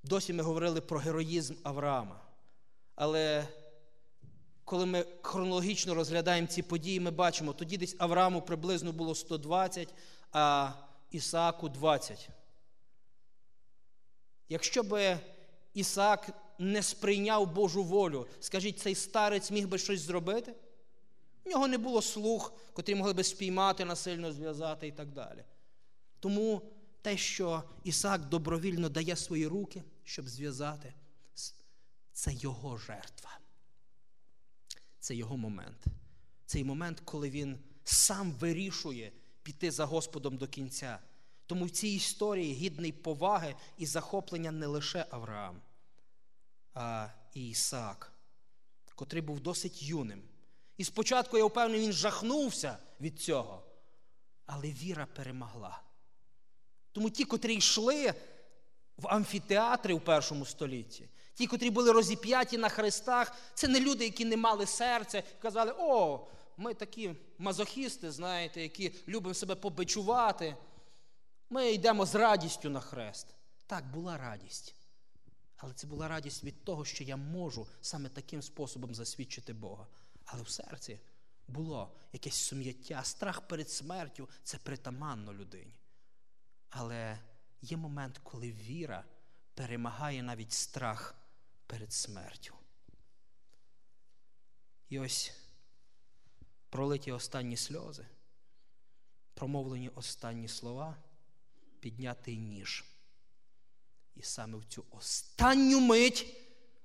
Досі 0.03 0.34
ми 0.34 0.43
говорили 0.43 0.82
про 0.82 0.99
героїзм 0.99 1.55
Авраама. 1.63 2.21
Але 2.95 3.47
коли 4.63 4.86
ми 4.86 5.05
хронологічно 5.21 5.93
розглядаємо 5.93 6.47
ці 6.47 6.61
події, 6.61 6.99
ми 6.99 7.11
бачимо, 7.11 7.53
тоді 7.53 7.77
десь 7.77 7.95
Аврааму 7.99 8.41
приблизно 8.41 8.91
було 8.91 9.15
120, 9.15 9.93
а 10.32 10.71
Ісааку 11.11 11.69
20. 11.69 12.30
Якщо 14.50 14.84
би 14.84 15.20
Ісаак 15.74 16.30
не 16.60 16.84
сприйняв 16.84 17.54
Божу 17.54 17.84
волю, 17.84 18.28
скажіть, 18.39 18.80
цей 18.80 18.95
старець 18.95 19.52
міг 19.52 19.68
би 19.68 19.78
щось 19.78 20.02
зробити? 20.02 20.54
У 21.43 21.50
нього 21.50 21.68
не 21.68 21.78
було 21.78 22.02
слух, 22.02 22.54
котрі 22.74 22.95
могли 22.95 23.14
би 23.14 23.24
спіймати, 23.24 23.86
насильно 23.86 24.32
зв'язати 24.32 24.88
і 24.88 24.91
так 24.91 25.12
далі. 25.12 25.43
Тому 26.20 26.62
те, 27.02 27.18
що 27.18 27.64
Ісаак 27.84 28.26
добровільно 28.26 28.89
дає 28.89 29.16
свої 29.16 29.47
руки, 29.47 29.84
щоб 30.04 30.30
зв'язати, 30.30 30.93
це 32.14 32.34
його 32.34 32.78
жертва. 32.78 33.39
Це 35.00 35.16
його 35.16 35.38
момент. 35.38 35.86
цей 36.45 36.64
момент, 36.64 37.02
коли 37.06 37.30
він 37.30 37.60
сам 37.84 38.32
вирішує 38.32 39.12
піти 39.43 39.72
за 39.72 39.86
Господом 39.86 40.38
до 40.38 40.47
кінця. 40.47 41.00
Тому 41.50 41.66
в 41.66 41.70
цій 41.70 41.88
історії 41.88 42.54
гідний 42.54 42.91
поваги 42.91 43.56
і 43.78 43.86
захоплення 43.86 44.52
не 44.52 44.68
лише 44.68 45.06
Авраам, 45.10 45.62
а 46.74 47.08
і 47.34 47.50
Ісаак, 47.50 48.14
котрий 48.95 49.22
був 49.22 49.39
досить 49.39 49.84
юним. 49.84 50.22
І 50.78 50.84
спочатку, 50.84 51.38
я 51.38 51.45
впевнений, 51.45 51.86
він 51.86 51.93
жахнувся 51.93 52.78
від 53.02 53.20
цього. 53.20 53.64
Але 54.45 54.68
віра 54.68 55.08
перемогла. 55.16 55.82
Тому 56.91 57.10
ті, 57.10 57.26
котрі 57.26 57.56
йшли 57.56 58.14
в 58.97 59.08
амфітеатри 59.08 59.93
у 59.93 60.00
першому 60.00 60.45
столітті, 60.45 61.10
ті, 61.34 61.47
котрі 61.47 61.70
були 61.70 61.91
розіп'яті 61.91 62.58
на 62.58 62.70
хрестах, 62.70 63.36
це 63.54 63.68
не 63.68 63.80
люди, 63.80 64.04
які 64.04 64.26
не 64.26 64.38
мали 64.38 64.66
серця, 64.66 65.24
казали, 65.41 65.76
о, 65.78 66.28
ми 66.58 66.74
такі 66.74 67.16
мазохісти, 67.38 68.12
знаєте, 68.12 68.62
які 68.62 68.93
любимо 69.08 69.34
себе 69.34 69.56
побичувати. 69.56 70.56
Ми 71.50 71.72
йдемо 71.72 72.06
з 72.06 72.16
радістю 72.16 72.70
на 72.70 72.80
хрест. 72.80 73.28
Так, 73.68 73.91
була 73.91 74.18
радість. 74.18 74.76
Але 75.58 75.74
це 75.74 75.88
була 75.88 76.08
радість 76.08 76.43
від 76.43 76.64
того, 76.64 76.86
що 76.86 77.04
я 77.04 77.18
можу 77.18 77.68
саме 77.82 78.10
таким 78.10 78.41
способом 78.41 78.95
засвідчити 78.95 79.54
Бога. 79.54 79.88
Але 80.26 80.43
в 80.43 80.50
серці 80.50 81.00
було 81.47 81.95
якесь 82.14 82.36
сум'яття, 82.36 83.04
страх 83.04 83.47
перед 83.47 83.70
смертю 83.70 84.30
це 84.43 84.58
притаманно 84.58 85.34
людині. 85.34 85.76
Але 86.70 87.20
є 87.62 87.78
момент, 87.78 88.20
коли 88.24 88.52
віра 88.52 89.06
перемагає 89.54 90.24
навіть 90.24 90.52
страх 90.52 91.16
перед 91.68 91.93
смертю. 91.93 92.56
І 94.89 95.00
ось 95.00 95.34
пролиті 96.70 97.12
останні 97.12 97.58
сльози, 97.58 98.06
промовлені 99.34 99.89
останні 99.89 100.47
слова, 100.47 100.97
піднятий 101.80 102.38
ніж. 102.38 102.86
І 104.15 104.21
саме 104.21 104.57
в 104.57 104.65
цю 104.65 104.86
останню 104.91 105.80
мить 105.80 106.36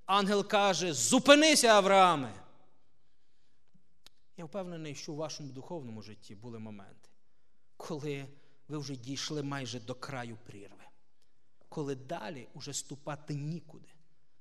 ангел 0.06 0.46
каже: 0.48 0.92
Зупинися, 0.92 1.68
Аврааме! 1.68 2.44
Я 4.36 4.44
впевнений, 4.44 4.94
що 4.94 5.12
у 5.12 5.16
вашому 5.16 5.52
духовному 5.52 6.02
житті 6.02 6.34
були 6.34 6.58
моменти, 6.58 7.08
коли 7.76 8.26
ви 8.68 8.78
вже 8.78 8.96
дійшли 8.96 9.42
майже 9.42 9.80
до 9.80 9.94
краю 9.94 10.38
прірви, 10.46 10.84
коли 11.68 11.94
далі 11.94 12.48
уже 12.54 12.74
ступати 12.74 13.34
нікуди, 13.34 13.88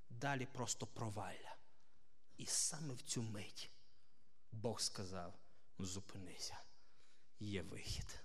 далі 0.09 0.47
просто 0.53 0.87
провалля. 0.87 1.55
І 2.37 2.45
саме 2.45 2.93
в 2.93 3.01
цю 3.01 3.21
мить 3.21 3.71
Бог 4.51 4.81
сказав: 4.81 5.33
зупинися, 5.79 6.57
є 7.39 7.61
вихід, 7.61 8.19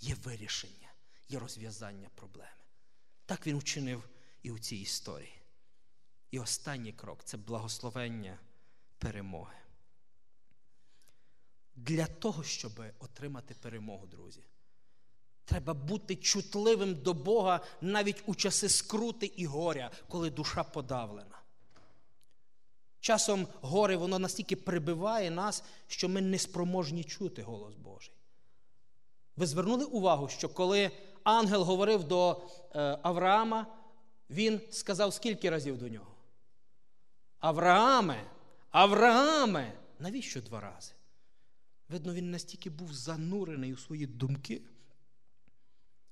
є 0.00 0.14
вирішення, 0.14 0.92
є 1.28 1.38
розв'язання 1.38 2.08
проблеми. 2.14 2.50
Так 3.26 3.46
він 3.46 3.58
вчинив 3.58 4.08
і 4.42 4.50
у 4.50 4.58
цій 4.58 4.76
історії. 4.76 5.42
І 6.30 6.38
останній 6.38 6.92
крок 6.92 7.24
це 7.24 7.36
благословення 7.36 8.38
перемоги. 8.98 9.56
Для 11.76 12.06
того, 12.06 12.42
щоб 12.42 12.82
отримати 12.98 13.54
перемогу, 13.54 14.06
друзі, 14.06 14.40
треба 15.44 15.74
бути 15.74 16.16
чутливим 16.16 16.94
до 16.94 17.14
Бога 17.14 17.60
навіть 17.80 18.22
у 18.26 18.34
часи 18.34 18.68
скрути 18.68 19.26
і 19.26 19.46
горя, 19.46 19.90
коли 20.08 20.30
душа 20.30 20.64
подавлена. 20.64 21.42
Часом 23.00 23.48
горе 23.60 23.96
воно 23.96 24.18
настільки 24.18 24.56
прибиває 24.56 25.30
нас, 25.30 25.64
що 25.86 26.08
ми 26.08 26.20
не 26.20 26.38
спроможні 26.38 27.04
чути 27.04 27.42
голос 27.42 27.74
Божий. 27.74 28.14
Ви 29.36 29.46
звернули 29.46 29.84
увагу, 29.84 30.28
що 30.28 30.48
коли 30.48 30.90
ангел 31.26 31.62
говорив 31.62 32.04
до 32.04 32.42
е, 32.74 32.98
Авраама, 33.02 33.66
він 34.30 34.60
сказав 34.70 35.14
скільки 35.14 35.50
разів 35.50 35.78
до 35.78 35.88
нього? 35.88 36.14
Аврааме, 37.38 38.30
Аврааме! 38.70 39.78
Навіщо 39.98 40.40
два 40.40 40.60
рази? 40.60 40.92
Видно, 41.88 42.14
він 42.14 42.30
настільки 42.30 42.70
був 42.70 42.94
занурений 42.94 43.72
у 43.72 43.76
свої 43.76 44.06
думки, 44.06 44.62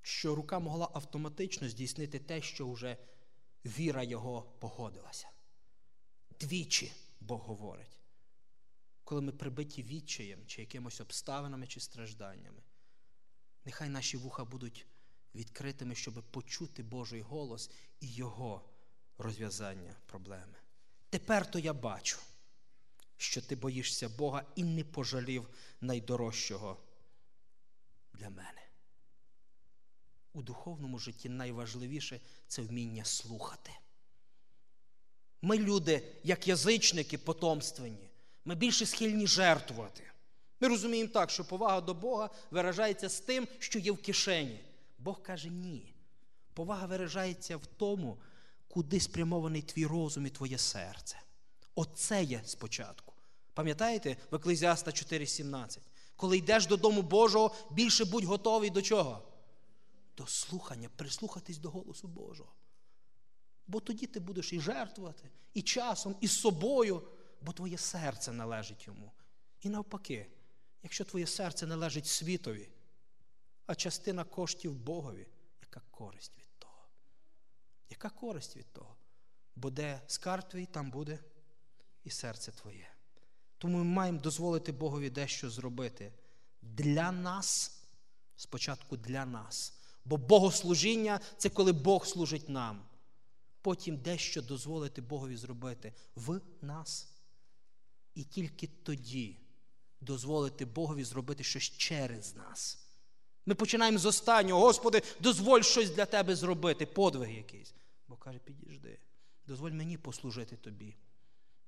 що 0.02 0.34
рука 0.34 0.58
могла 0.58 0.90
автоматично 0.94 1.68
здійснити 1.68 2.18
те, 2.18 2.42
що 2.42 2.70
вже 2.70 2.96
віра 3.64 4.02
його 4.02 4.42
погодилася. 4.42 5.28
Двічі 6.40 6.92
Бог 7.20 7.40
говорить, 7.40 7.98
коли 9.04 9.20
ми 9.20 9.32
прибиті 9.32 9.82
відчаєм, 9.82 10.46
чи 10.46 10.60
якимось 10.60 11.00
обставинами, 11.00 11.66
чи 11.66 11.80
стражданнями, 11.80 12.62
нехай 13.64 13.88
наші 13.88 14.16
вуха 14.16 14.44
будуть 14.44 14.86
відкритими, 15.34 15.94
щоб 15.94 16.22
почути 16.30 16.82
Божий 16.82 17.20
голос 17.20 17.70
і 18.00 18.12
Його 18.12 18.64
розв'язання 19.18 19.96
проблеми. 20.06 20.56
Тепер 21.10 21.50
то 21.50 21.58
я 21.58 21.72
бачу 21.72 22.18
що 23.16 23.40
ти 23.40 23.56
боїшся 23.56 24.08
Бога 24.08 24.44
і 24.56 24.64
не 24.64 24.84
пожалів 24.84 25.48
найдорожчого 25.80 26.76
для 28.14 28.30
мене. 28.30 28.62
У 30.32 30.42
духовному 30.42 30.98
житті 30.98 31.28
найважливіше 31.28 32.20
це 32.48 32.62
вміння 32.62 33.04
слухати. 33.04 33.70
Ми, 35.42 35.58
люди, 35.58 36.02
як 36.22 36.48
язичники 36.48 37.18
потомственні, 37.18 38.10
ми 38.44 38.54
більше 38.54 38.86
схильні 38.86 39.26
жертвувати. 39.26 40.02
Ми 40.60 40.68
розуміємо 40.68 41.10
так, 41.10 41.30
що 41.30 41.44
повага 41.44 41.80
до 41.80 41.94
Бога 41.94 42.30
виражається 42.50 43.08
з 43.08 43.20
тим, 43.20 43.48
що 43.58 43.78
є 43.78 43.92
в 43.92 44.02
кишені. 44.02 44.64
Бог 45.04 45.22
каже 45.22 45.50
ні. 45.50 45.94
Повага 46.54 46.86
виражається 46.86 47.56
в 47.56 47.66
тому, 47.66 48.18
куди 48.68 49.00
спрямований 49.00 49.62
твій 49.62 49.86
розум 49.86 50.26
і 50.26 50.30
твоє 50.30 50.58
серце. 50.58 51.20
Оце 51.74 52.24
є 52.24 52.42
спочатку. 52.44 53.14
Пам'ятаєте 53.54 54.16
в 54.30 54.34
Еклезіаста 54.34 54.90
4,17? 54.90 55.78
Коли 56.16 56.38
йдеш 56.38 56.66
додому 56.66 57.02
Божого, 57.02 57.54
більше 57.70 58.04
будь 58.04 58.24
готовий 58.24 58.70
до 58.70 58.82
чого? 58.82 59.22
До 60.16 60.26
слухання, 60.26 60.88
прислухатись 60.96 61.58
до 61.58 61.70
голосу 61.70 62.08
Божого. 62.08 62.52
Бо 63.66 63.80
тоді 63.80 64.06
ти 64.06 64.20
будеш 64.20 64.52
і 64.52 64.60
жертвувати, 64.60 65.30
і 65.54 65.62
часом, 65.62 66.16
і 66.20 66.28
собою, 66.28 67.02
бо 67.40 67.52
твоє 67.52 67.78
серце 67.78 68.32
належить 68.32 68.86
йому. 68.86 69.12
І 69.60 69.68
навпаки, 69.68 70.26
якщо 70.82 71.04
твоє 71.04 71.26
серце 71.26 71.66
належить 71.66 72.06
світові, 72.06 72.68
а 73.66 73.74
частина 73.74 74.24
коштів 74.24 74.74
Богові, 74.74 75.26
яка 75.60 75.80
користь 75.90 76.38
від 76.38 76.58
того? 76.58 76.88
Яка 77.90 78.10
користь 78.10 78.56
від 78.56 78.72
того? 78.72 78.96
Бо 79.56 79.70
де 79.70 80.00
скарб 80.06 80.48
твій, 80.48 80.66
там 80.66 80.90
буде 80.90 81.18
і 82.04 82.10
серце 82.10 82.52
твоє. 82.52 82.90
Тому 83.58 83.78
ми 83.78 83.84
маємо 83.84 84.20
дозволити 84.20 84.72
Богові 84.72 85.10
дещо 85.10 85.50
зробити 85.50 86.12
для 86.62 87.12
нас, 87.12 87.80
спочатку 88.36 88.96
для 88.96 89.26
нас. 89.26 89.78
Бо 90.04 90.16
Богослужіння 90.16 91.20
це 91.36 91.48
коли 91.48 91.72
Бог 91.72 92.06
служить 92.06 92.48
нам. 92.48 92.84
Потім 93.60 93.96
дещо 93.96 94.42
дозволити 94.42 95.02
Богові 95.02 95.36
зробити 95.36 95.92
в 96.14 96.40
нас. 96.60 97.08
І 98.14 98.24
тільки 98.24 98.66
тоді 98.66 99.40
дозволити 100.00 100.64
Богові 100.64 101.04
зробити 101.04 101.44
щось 101.44 101.62
через 101.62 102.34
нас. 102.34 102.83
Ми 103.46 103.54
починаємо 103.54 103.98
з 103.98 104.06
останнього, 104.06 104.60
Господи, 104.60 105.02
дозволь 105.20 105.60
щось 105.60 105.90
для 105.90 106.06
Тебе 106.06 106.36
зробити, 106.36 106.86
подвиг 106.86 107.30
якийсь. 107.30 107.74
Бо 108.08 108.16
каже, 108.16 108.38
підійди, 108.38 108.98
дозволь 109.46 109.70
мені 109.70 109.98
послужити 109.98 110.56
тобі, 110.56 110.96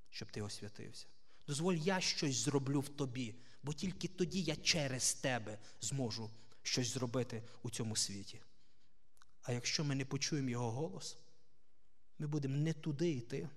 щоб 0.09 0.31
ти 0.31 0.41
освятився. 0.41 1.07
Дозволь, 1.47 1.73
я 1.73 1.99
щось 1.99 2.35
зроблю 2.35 2.79
в 2.79 2.89
тобі, 2.89 3.35
бо 3.63 3.73
тільки 3.73 4.07
тоді 4.07 4.41
я 4.41 4.55
через 4.55 5.13
тебе 5.13 5.59
зможу 5.81 6.29
щось 6.63 6.93
зробити 6.93 7.43
у 7.63 7.69
цьому 7.69 7.95
світі. 7.95 8.41
А 9.41 9.51
якщо 9.51 9.83
ми 9.83 9.95
не 9.95 10.05
почуємо 10.05 10.49
його 10.49 10.71
голос, 10.71 11.17
ми 12.19 12.27
будемо 12.27 12.57
не 12.57 12.73
туди 12.73 13.09
йти, 13.09 13.49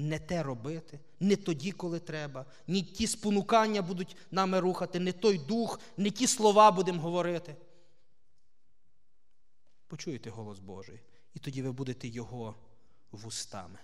не 0.00 0.18
те 0.18 0.42
робити, 0.42 1.00
не 1.20 1.36
тоді, 1.36 1.72
коли 1.72 2.00
треба, 2.00 2.46
ні 2.66 2.82
ті 2.82 3.06
спонукання 3.06 3.82
будуть 3.82 4.16
нами 4.30 4.60
рухати, 4.60 5.00
не 5.00 5.12
той 5.12 5.38
дух, 5.38 5.80
не 5.96 6.10
ті 6.10 6.26
слова 6.26 6.70
будемо 6.70 7.02
говорити. 7.02 7.56
Почуєте 9.86 10.30
голос 10.30 10.58
Божий, 10.58 11.00
і 11.34 11.38
тоді 11.38 11.62
ви 11.62 11.72
будете 11.72 12.08
його 12.08 12.54
вустами. 13.12 13.78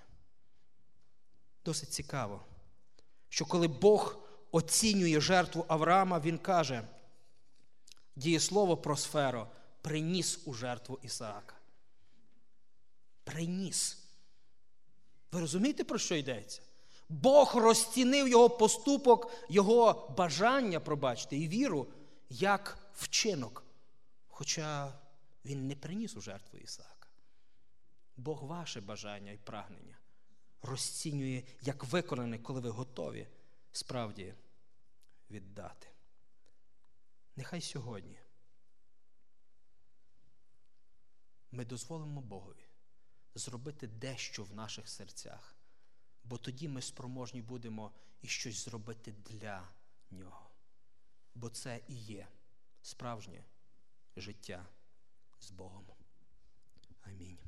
Досить 1.65 1.93
цікаво 1.93 2.43
що 3.29 3.45
коли 3.45 3.69
Бог 3.69 4.19
оцінює 4.51 5.21
жертву 5.21 5.65
Авраама, 5.69 6.21
Він 6.21 6.39
каже, 6.39 6.89
дієслово 8.17 8.77
про 8.77 8.97
сферу 8.97 9.47
приніс 9.83 10.41
у 10.45 10.55
жертву 10.55 10.99
Ісаака. 11.03 11.55
Приніс. 13.25 14.06
Ви 15.33 15.41
розумієте, 15.41 15.85
про 15.85 15.99
що 15.99 16.15
йдеться? 16.15 16.63
Бог 17.09 17.57
розцінив 17.57 18.29
його 18.29 18.51
поступок, 18.51 19.33
його 19.49 20.15
бажання, 20.19 20.81
пробачте, 20.81 21.37
і 21.37 21.49
віру 21.49 21.87
як 22.31 22.79
вчинок. 22.95 23.65
Хоча 24.29 24.93
він 25.45 25.67
не 25.67 25.77
приніс 25.77 26.17
у 26.17 26.21
жертву 26.21 26.59
Ісаака. 26.59 27.09
Бог 28.17 28.45
ваше 28.45 28.81
бажання 28.81 29.33
і 29.33 29.37
прагнення 29.37 29.99
розцінює 30.63 31.43
як 31.63 31.85
виконане, 31.85 32.39
коли 32.39 32.61
ви 32.61 32.71
готові 32.71 33.27
справді 33.73 34.35
віддати. 35.31 35.89
Нехай 37.37 37.61
сьогодні 37.61 38.19
ми 41.51 41.65
дозволимо 41.65 42.21
Богові 42.21 42.66
зробити 43.39 43.87
дещо 43.87 44.45
в 44.45 44.55
наших 44.55 44.89
серцях, 44.89 45.57
бо 46.25 46.39
тоді 46.39 46.69
ми 46.69 46.83
спроможні 46.83 47.43
будемо 47.43 47.93
і 48.23 48.29
щось 48.29 48.65
зробити 48.65 49.13
для 49.13 49.69
нього. 50.11 50.51
Бо 51.35 51.51
це 51.51 51.81
і 51.89 51.95
є 51.95 52.29
справжнє 52.83 53.45
життя 54.17 54.67
з 55.41 55.51
Богом. 55.51 55.87
Амінь. 57.03 57.46